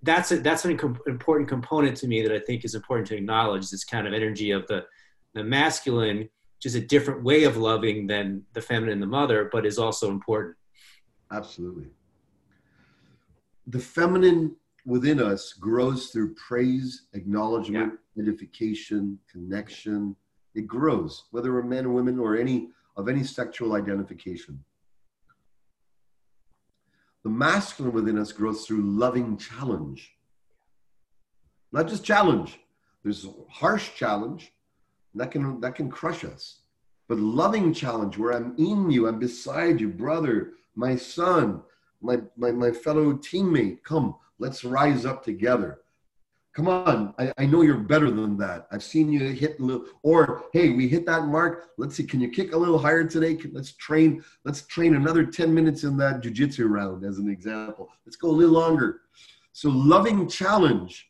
[0.02, 0.70] that's a, that's an
[1.08, 3.68] important component to me that I think is important to acknowledge.
[3.68, 4.86] This kind of energy of the
[5.34, 6.28] the masculine,
[6.61, 10.11] which is a different way of loving than the feminine, the mother, but is also
[10.11, 10.54] important.
[11.32, 11.86] Absolutely.
[13.68, 18.22] The feminine within us grows through praise, acknowledgement, yeah.
[18.22, 20.14] edification, connection.
[20.54, 24.62] It grows, whether we're men or women or any of any sexual identification.
[27.24, 30.12] The masculine within us grows through loving challenge.
[31.72, 32.61] Not just challenge.
[33.02, 34.52] There's harsh challenge
[35.14, 36.61] that can that can crush us.
[37.11, 41.61] But loving challenge where I'm in you, I'm beside you, brother, my son,
[42.00, 45.80] my, my, my fellow teammate, come, let's rise up together.
[46.54, 48.68] Come on, I, I know you're better than that.
[48.70, 51.70] I've seen you hit little, or hey, we hit that mark.
[51.78, 53.36] Let's see, can you kick a little higher today?
[53.52, 57.88] Let's train, let's train another 10 minutes in that jujitsu round as an example.
[58.06, 59.00] Let's go a little longer.
[59.52, 61.08] So loving challenge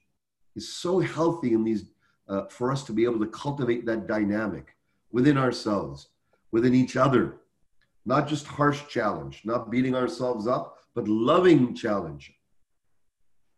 [0.57, 1.85] is so healthy in these
[2.31, 4.77] uh, for us to be able to cultivate that dynamic
[5.11, 6.09] within ourselves,
[6.53, 7.37] within each other,
[8.07, 12.33] not just harsh challenge, not beating ourselves up, but loving challenge.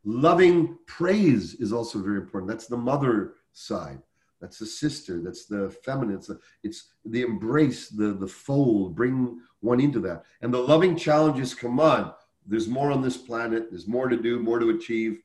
[0.04, 2.50] Loving praise is also very important.
[2.50, 4.00] That's the mother side.
[4.40, 5.20] That's the sister.
[5.22, 6.16] That's the feminine.
[6.16, 10.24] It's the, it's the embrace, the, the fold, bring one into that.
[10.40, 12.12] And the loving challenge is come on,
[12.46, 13.68] there's more on this planet.
[13.70, 15.22] There's more to do, more to achieve,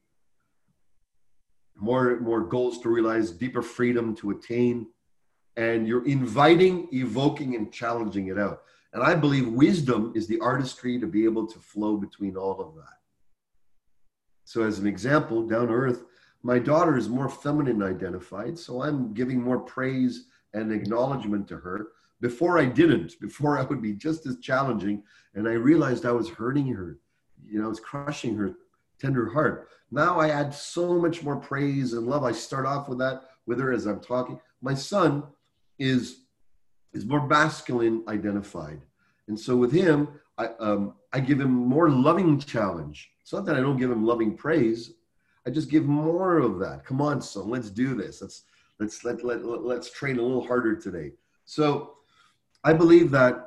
[1.79, 4.87] more, more goals to realize, deeper freedom to attain.
[5.55, 8.61] And you're inviting, evoking, and challenging it out.
[8.93, 12.75] And I believe wisdom is the artistry to be able to flow between all of
[12.75, 12.97] that.
[14.45, 16.03] So, as an example, down earth,
[16.41, 18.57] my daughter is more feminine identified.
[18.57, 21.87] So, I'm giving more praise and acknowledgement to her.
[22.21, 25.03] Before I didn't, before I would be just as challenging.
[25.35, 26.99] And I realized I was hurting her,
[27.45, 28.55] you know, I was crushing her
[28.99, 29.69] tender heart.
[29.91, 32.23] Now I add so much more praise and love.
[32.23, 34.39] I start off with that with her as I'm talking.
[34.61, 35.23] My son
[35.79, 36.21] is
[36.93, 38.81] is more masculine identified.
[39.27, 43.11] And so with him, I, um, I give him more loving challenge.
[43.21, 44.93] It's not that I don't give him loving praise.
[45.45, 46.85] I just give more of that.
[46.85, 48.21] Come on, son, let's do this.
[48.21, 48.43] Let's
[48.79, 51.11] let's let, let, let let's train a little harder today.
[51.45, 51.93] So
[52.63, 53.46] I believe that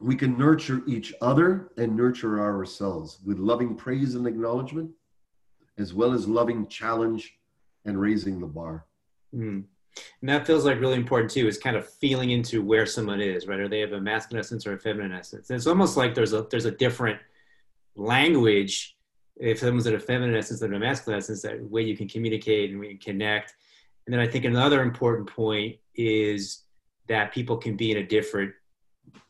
[0.00, 4.90] we can nurture each other and nurture ourselves with loving praise and acknowledgement,
[5.76, 7.38] as well as loving challenge
[7.84, 8.86] and raising the bar.
[9.34, 9.64] Mm.
[10.20, 13.48] And that feels like really important too, is kind of feeling into where someone is,
[13.48, 13.58] right?
[13.58, 15.50] Or they have a masculine essence or a feminine essence.
[15.50, 17.18] And it's almost like there's a there's a different
[17.96, 18.96] language
[19.40, 22.70] if someone's in a feminine essence than a masculine essence, that way you can communicate
[22.70, 23.54] and we can connect.
[24.06, 26.62] And then I think another important point is
[27.08, 28.52] that people can be in a different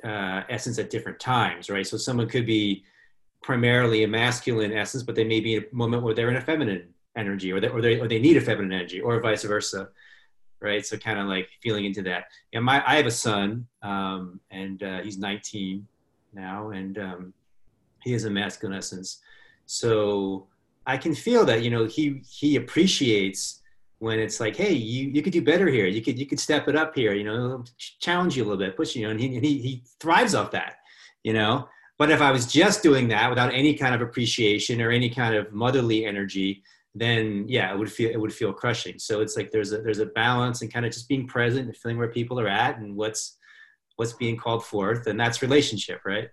[0.04, 1.86] uh, essence at different times, right?
[1.86, 2.84] So someone could be
[3.42, 6.40] primarily a masculine essence, but they may be in a moment where they're in a
[6.40, 9.88] feminine energy, or they, or they, or they need a feminine energy, or vice versa
[10.60, 10.84] right?
[10.84, 12.24] So kind of like feeling into that.
[12.52, 15.86] Yeah, my I have a son, um, and uh, he's 19
[16.32, 17.34] now, and um,
[18.02, 19.20] he is a masculine essence.
[19.66, 20.46] So
[20.86, 23.62] I can feel that you know he he appreciates
[23.98, 25.86] when it's like, hey, you you could do better here.
[25.86, 27.14] You could you could step it up here.
[27.14, 27.64] You know,
[28.00, 29.04] challenge you a little bit, push you.
[29.04, 30.76] Know, and he he he thrives off that.
[31.22, 31.68] You know.
[31.98, 35.34] But if I was just doing that without any kind of appreciation or any kind
[35.34, 36.62] of motherly energy,
[36.94, 38.98] then yeah, it would feel it would feel crushing.
[38.98, 41.76] So it's like there's a there's a balance and kind of just being present and
[41.76, 43.36] feeling where people are at and what's
[43.96, 46.28] what's being called forth, and that's relationship, right?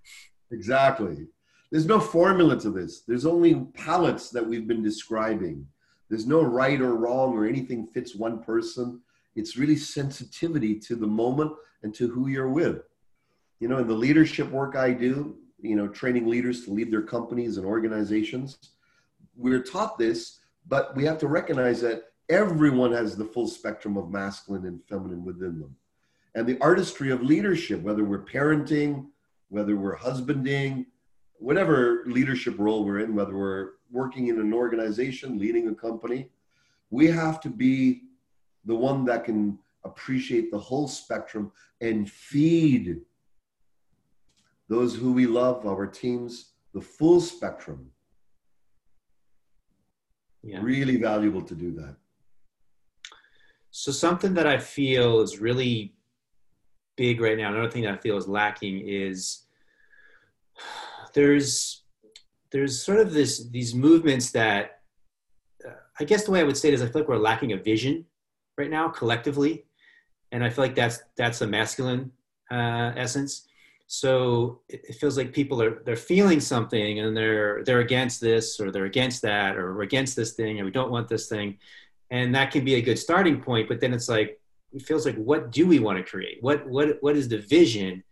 [0.52, 1.28] Exactly.
[1.72, 3.02] There's no formula to this.
[3.08, 5.68] There's only palettes that we've been describing.
[6.10, 9.02] There's no right or wrong or anything fits one person.
[9.36, 11.52] It's really sensitivity to the moment
[11.84, 12.84] and to who you're with.
[13.60, 17.02] You know, in the leadership work I do, you know, training leaders to lead their
[17.02, 18.58] companies and organizations,
[19.36, 24.12] we're taught this but we have to recognize that everyone has the full spectrum of
[24.12, 25.76] masculine and feminine within them.
[26.34, 29.08] And the artistry of leadership, whether we're parenting,
[29.50, 30.88] whether we're husbanding,
[31.40, 36.30] whatever leadership role we're in, whether we're working in an organization, leading a company,
[36.90, 38.04] we have to be
[38.66, 43.02] the one that can appreciate the whole spectrum and feed
[44.68, 47.92] those who we love, our teams, the full spectrum
[50.46, 50.60] yeah.
[50.62, 51.96] Really valuable to do that.
[53.72, 55.96] So something that I feel is really
[56.96, 59.45] big right now, another thing that I feel is lacking is
[61.16, 61.84] there's
[62.52, 64.82] there's sort of this these movements that
[65.66, 67.54] uh, I guess the way I would say it is I feel like we're lacking
[67.54, 68.06] a vision
[68.58, 69.66] right now collectively,
[70.32, 72.12] and I feel like that's that's a masculine
[72.52, 73.48] uh, essence.
[73.88, 78.72] so it, feels like people are they're feeling something and they're they're against this or
[78.72, 81.58] they're against that or we're against this thing and we don't want this thing
[82.12, 84.40] and that can be a good starting point but then it's like
[84.74, 88.04] it feels like what do we want to create what what what is the vision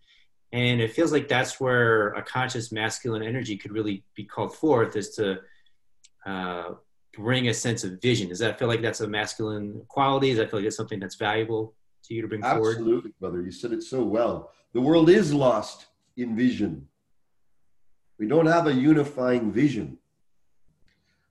[0.54, 4.96] and it feels like that's where a conscious masculine energy could really be called forth
[4.96, 5.40] is to
[6.28, 6.76] uh,
[7.18, 8.30] bring a sense of vision.
[8.30, 10.30] Does that feel like that's a masculine quality?
[10.30, 11.74] Does that feel like it's something that's valuable
[12.04, 12.78] to you to bring absolutely, forward?
[12.78, 13.42] Absolutely brother.
[13.42, 14.52] You said it so well.
[14.74, 15.88] The world is lost
[16.18, 16.88] in vision.
[18.20, 19.98] We don't have a unifying vision.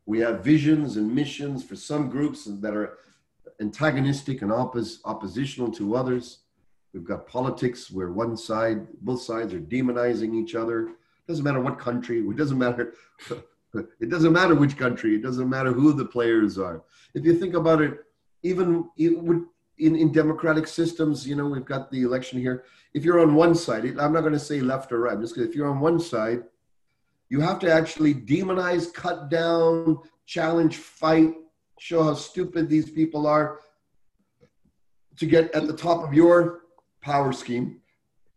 [0.05, 2.99] We have visions and missions for some groups that are
[3.61, 6.41] antagonistic and oppos- oppositional to others.
[6.93, 10.89] We've got politics where one side, both sides are demonizing each other.
[10.89, 12.95] It doesn't matter what country, it doesn't matter.
[13.75, 16.83] it doesn't matter which country, it doesn't matter who the players are.
[17.15, 18.05] If you think about it,
[18.43, 22.65] even in, in democratic systems, you know, we've got the election here.
[22.93, 25.55] If you're on one side, I'm not going to say left or right, just if
[25.55, 26.43] you're on one side,
[27.31, 31.33] you have to actually demonize, cut down, challenge, fight,
[31.79, 33.61] show how stupid these people are
[35.17, 36.62] to get at the top of your
[37.03, 37.81] power scheme.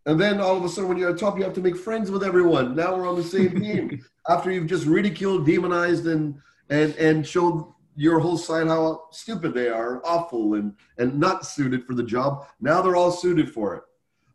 [0.06, 2.12] And then all of a sudden, when you're at top, you have to make friends
[2.12, 2.76] with everyone.
[2.76, 4.04] Now we're on the same team.
[4.30, 6.36] After you've just ridiculed, demonized, and
[6.70, 11.86] and and showed your whole side how stupid they are, awful, and and not suited
[11.86, 12.48] for the job.
[12.60, 13.84] Now they're all suited for it.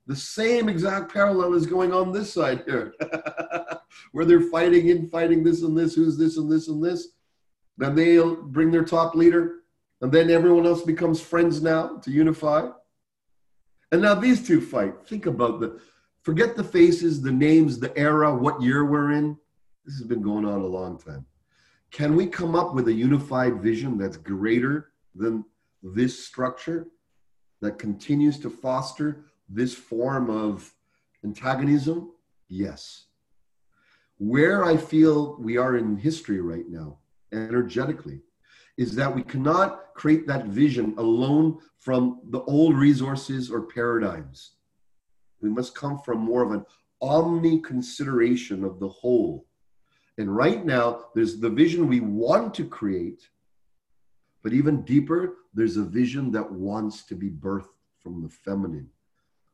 [0.07, 2.95] The same exact parallel is going on this side here,
[4.13, 7.09] where they're fighting infighting this and this, who's this and this and this.
[7.79, 9.61] Then they'll bring their top leader,
[10.01, 12.69] and then everyone else becomes friends now to unify.
[13.93, 15.07] And now these two fight.
[15.07, 15.81] Think about the,
[16.23, 19.37] forget the faces, the names, the era, what year we're in.
[19.85, 21.27] This has been going on a long time.
[21.91, 25.45] Can we come up with a unified vision that's greater than
[25.83, 26.87] this structure
[27.61, 30.73] that continues to foster this form of
[31.25, 32.13] antagonism?
[32.49, 33.07] Yes.
[34.19, 36.99] Where I feel we are in history right now,
[37.33, 38.21] energetically,
[38.81, 44.53] is that we cannot create that vision alone from the old resources or paradigms.
[45.43, 46.65] We must come from more of an
[47.03, 49.47] omni consideration of the whole.
[50.17, 53.29] And right now, there's the vision we want to create,
[54.43, 58.89] but even deeper, there's a vision that wants to be birthed from the feminine.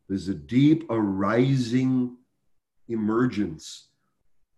[0.09, 2.17] There's a deep arising
[2.89, 3.89] emergence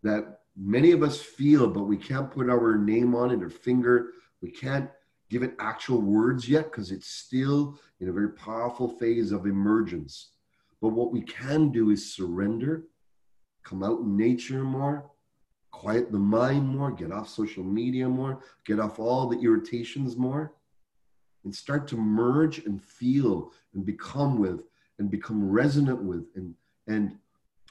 [0.02, 4.10] that many of us feel, but we can't put our name on it or finger.
[4.40, 4.90] We can't
[5.30, 10.30] give it actual words yet because it's still in a very powerful phase of emergence.
[10.80, 12.84] But what we can do is surrender,
[13.64, 15.10] come out in nature more,
[15.70, 20.54] quiet the mind more, get off social media more, get off all the irritations more,
[21.44, 24.62] and start to merge and feel and become with
[24.98, 26.54] and become resonant with and
[26.86, 27.16] and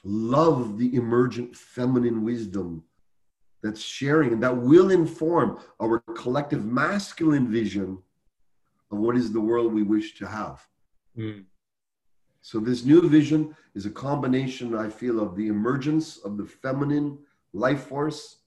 [0.04, 2.82] love the emergent feminine wisdom
[3.62, 7.98] that's sharing and that will inform our collective masculine vision
[8.90, 10.66] of what is the world we wish to have.
[11.16, 11.44] Mm.
[12.40, 17.18] So, this new vision is a combination, I feel, of the emergence of the feminine
[17.52, 18.38] life force,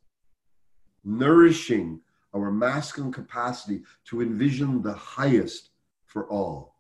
[1.04, 2.00] nourishing
[2.34, 5.70] our masculine capacity to envision the highest
[6.06, 6.76] for all.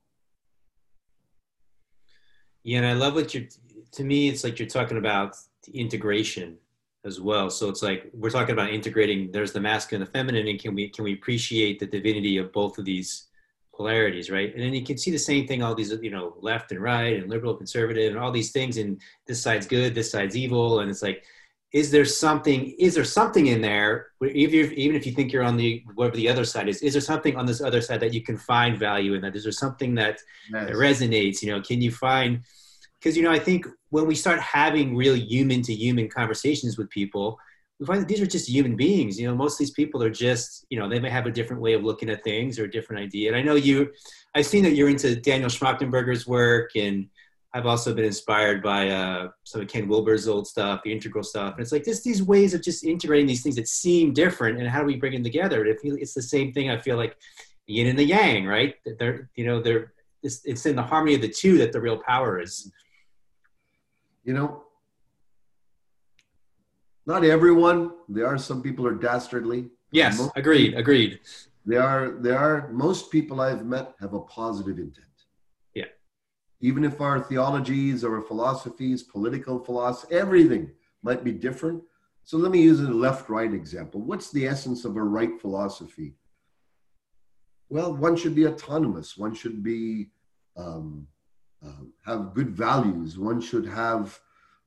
[2.64, 3.48] Yeah, and I love what you're,
[3.92, 5.36] to me, it's like you're talking about
[5.74, 6.58] integration
[7.06, 7.50] as well.
[7.50, 9.32] So it's like we're talking about integrating.
[9.32, 12.52] There's the masculine and the feminine, and can we can we appreciate the divinity of
[12.54, 13.28] both of these
[13.76, 14.54] polarities, right?
[14.54, 17.18] And then you can see the same thing, all these you know left and right
[17.18, 18.78] and liberal, conservative, and all these things.
[18.78, 21.24] And this side's good, this side's evil, and it's like,
[21.74, 22.76] is there something?
[22.78, 24.08] Is there something in there?
[24.24, 26.94] Even if, even if you think you're on the whatever the other side is, is
[26.94, 29.22] there something on this other side that you can find value in?
[29.22, 30.20] That is there something that,
[30.52, 31.42] that resonates?
[31.42, 32.42] You know, can you find
[33.02, 36.90] because you know i think when we start having real human to human conversations with
[36.90, 37.40] people
[37.82, 39.20] we find that these are just human beings.
[39.20, 41.64] You know most of these people are just you know they may have a different
[41.64, 43.30] way of looking at things or a different idea.
[43.30, 43.92] And i know you
[44.36, 47.08] i've seen that you're into daniel schmachtenberger's work and
[47.54, 51.56] i've also been inspired by uh, some of ken wilber's old stuff the integral stuff.
[51.56, 54.70] And it's like just these ways of just integrating these things that seem different and
[54.70, 55.66] how do we bring them together?
[55.66, 57.18] It's the same thing i feel like
[57.66, 58.76] yin and the yang right?
[59.00, 59.92] They're you know they're
[60.22, 62.72] it's, it's in the harmony of the two that the real power is
[64.24, 64.64] you know,
[67.06, 67.92] not everyone.
[68.08, 69.70] There are some people are dastardly.
[69.92, 71.20] Yes, most agreed, people, agreed.
[71.66, 75.08] There are there are most people I've met have a positive intent.
[75.74, 75.86] Yeah.
[76.62, 80.72] Even if our theologies or our philosophies, political philosophy, everything
[81.04, 81.84] might be different.
[82.24, 84.00] So let me use a left-right example.
[84.02, 86.14] What's the essence of a right philosophy?
[87.70, 89.18] Well, one should be autonomous.
[89.18, 90.12] One should be
[90.56, 91.08] um,
[91.66, 91.72] uh,
[92.06, 93.18] have good values.
[93.18, 94.20] One should have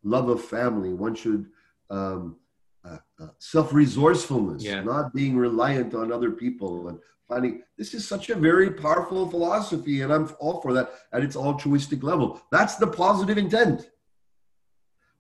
[0.03, 0.93] love of family.
[0.95, 1.47] One should
[1.91, 2.37] um,
[2.85, 4.83] uh, uh, self resourcefulness, Yeah.
[4.83, 10.03] not being reliant on other people, and finding this is such a very powerful philosophy,
[10.03, 12.41] and I'm all for that at its altruistic level.
[12.51, 13.91] That's the positive intent.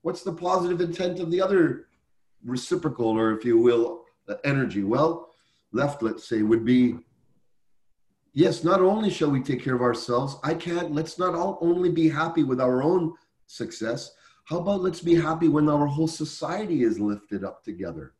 [0.02, 1.86] What's the positive intent of the other
[2.44, 4.84] reciprocal, or if you will, uh, energy?
[4.84, 5.30] Well,
[5.72, 6.96] left, let's say, would be
[8.34, 11.90] yes, not only shall we take care of ourselves, I can't, let's not all only
[11.90, 13.14] be happy with our own
[13.46, 14.12] success.
[14.44, 18.12] How about let's be happy when our whole society is lifted up together?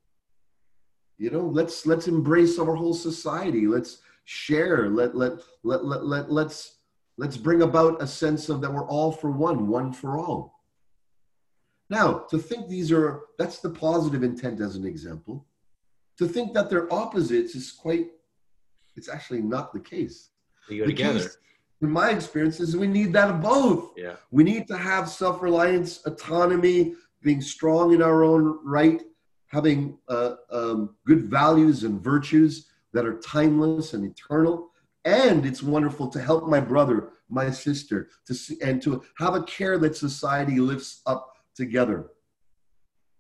[1.19, 3.67] You know, let's let's embrace our whole society.
[3.67, 4.89] Let's share.
[4.89, 6.79] Let let let let, let let's
[7.19, 10.61] let's bring about a sense of that we're all for one, one for all.
[11.91, 15.47] Now, to think these are that's the positive intent as an example.
[16.19, 18.09] To think that they're opposites is quite
[18.97, 20.31] it's actually not the case.
[20.69, 21.21] We go The together.
[21.21, 21.37] case,
[21.83, 23.93] in my experience, is we need that of both.
[23.97, 24.17] Yeah.
[24.31, 29.03] We need to have self reliance, autonomy, being strong in our own right,
[29.49, 34.71] having uh, um, good values and virtues that are timeless and eternal.
[35.05, 39.43] And it's wonderful to help my brother, my sister, to see, and to have a
[39.43, 42.07] care that society lifts up together.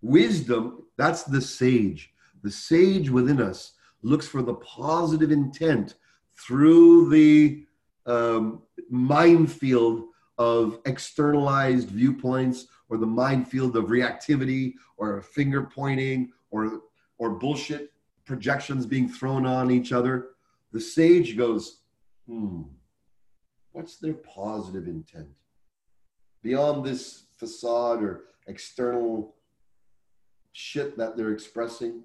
[0.01, 2.13] Wisdom, that's the sage.
[2.43, 3.73] The sage within us
[4.05, 5.95] looks for the positive intent
[6.37, 7.67] through the
[8.07, 10.05] um, minefield
[10.39, 16.83] of externalized viewpoints or the minefield of reactivity or finger pointing or
[17.19, 17.93] or bullshit
[18.25, 20.31] projections being thrown on each other.
[20.73, 21.81] The sage goes
[22.27, 22.63] hmm
[23.73, 25.29] what's their positive intent?
[26.43, 29.35] Beyond this facade or external
[30.53, 32.05] shit that they're expressing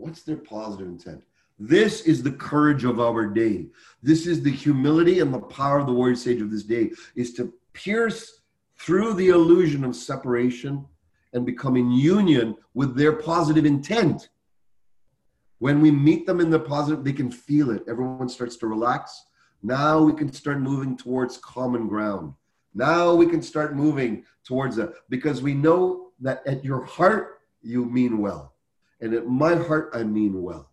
[0.00, 1.22] what's their positive intent
[1.62, 3.66] this is the courage of our day.
[4.02, 7.34] This is the humility and the power of the warrior sage of this day is
[7.34, 8.40] to pierce
[8.78, 10.86] through the illusion of separation
[11.34, 14.30] and become in union with their positive intent.
[15.58, 17.82] When we meet them in the positive, they can feel it.
[17.86, 19.26] Everyone starts to relax.
[19.62, 22.32] Now we can start moving towards common ground.
[22.72, 27.84] Now we can start moving towards that because we know that at your heart, you
[27.84, 28.49] mean well.
[29.00, 30.70] And at my heart, I mean well.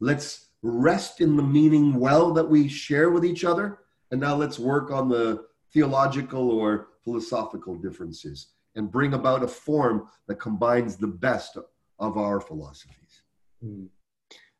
[0.00, 3.78] Let's rest in the meaning well that we share with each other.
[4.10, 10.08] And now let's work on the theological or philosophical differences and bring about a form
[10.28, 11.56] that combines the best
[11.98, 13.22] of our philosophies.
[13.62, 13.86] Hmm.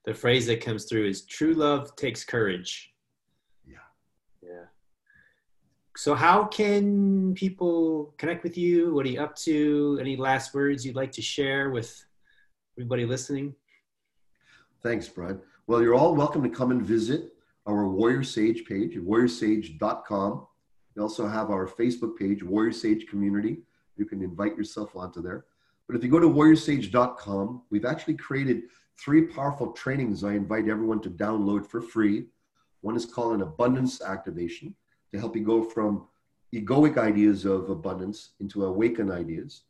[0.04, 2.92] The phrase that comes through is true love takes courage.
[3.66, 3.76] Yeah.
[4.42, 4.64] Yeah.
[5.96, 8.94] So, how can people connect with you?
[8.94, 9.98] What are you up to?
[10.00, 12.04] Any last words you'd like to share with
[12.76, 13.54] everybody listening?
[14.82, 15.40] Thanks, Brad.
[15.66, 17.34] Well, you're all welcome to come and visit
[17.66, 20.46] our Warrior Sage page, warriorsage.com.
[20.96, 23.58] We also have our Facebook page, Warrior Sage Community.
[23.96, 25.44] You can invite yourself onto there.
[25.86, 28.62] But if you go to warriorsage.com, we've actually created
[28.98, 32.26] three powerful trainings I invite everyone to download for free.
[32.80, 34.74] One is called an abundance activation
[35.12, 36.06] to help you go from
[36.54, 39.62] egoic ideas of abundance into awakened ideas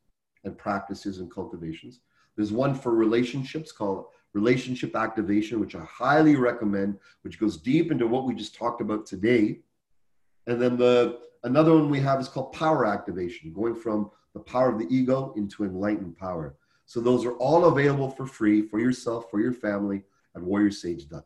[0.44, 2.00] and practices and cultivations.
[2.36, 8.06] There's one for relationships called relationship activation, which I highly recommend, which goes deep into
[8.06, 9.60] what we just talked about today.
[10.46, 14.70] And then the another one we have is called power activation, going from the power
[14.70, 16.56] of the ego into enlightened power.
[16.86, 20.02] So those are all available for free for yourself, for your family
[20.34, 21.22] at warriorsage.com.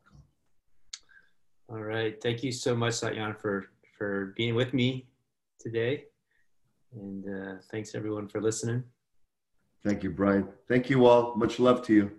[1.69, 2.21] All right.
[2.23, 3.67] Thank you so much, Satyen, for,
[3.99, 5.09] for being with me
[5.59, 6.05] today.
[6.93, 8.85] And uh, thanks everyone for listening.
[9.85, 10.49] Thank you, Brian.
[10.68, 11.37] Thank you all.
[11.37, 12.11] Much love to you.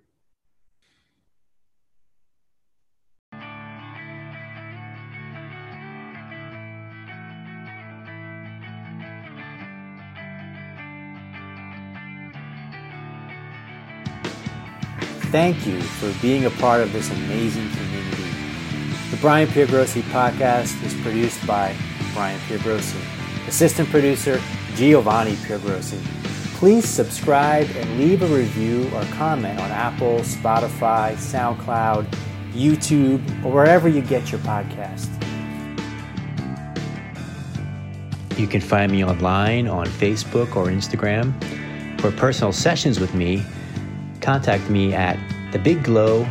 [15.29, 18.23] Thank you for being a part of this amazing community.
[19.11, 21.75] The Brian Piergrossi podcast is produced by
[22.13, 22.97] Brian Piergrossi.
[23.47, 24.41] Assistant producer
[24.75, 26.26] Giovanni Piergrossi.
[26.57, 32.07] Please subscribe and leave a review or comment on Apple, Spotify, SoundCloud,
[32.51, 35.07] YouTube, or wherever you get your podcast.
[38.39, 41.31] You can find me online on Facebook or Instagram.
[42.01, 43.43] For personal sessions with me,
[44.21, 45.19] contact me at
[45.51, 46.25] thebigglow.com.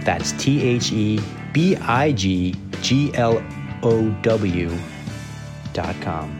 [0.00, 1.20] That's T H E
[1.52, 3.40] B I G G L
[3.84, 4.76] O W
[5.74, 6.36] dot com.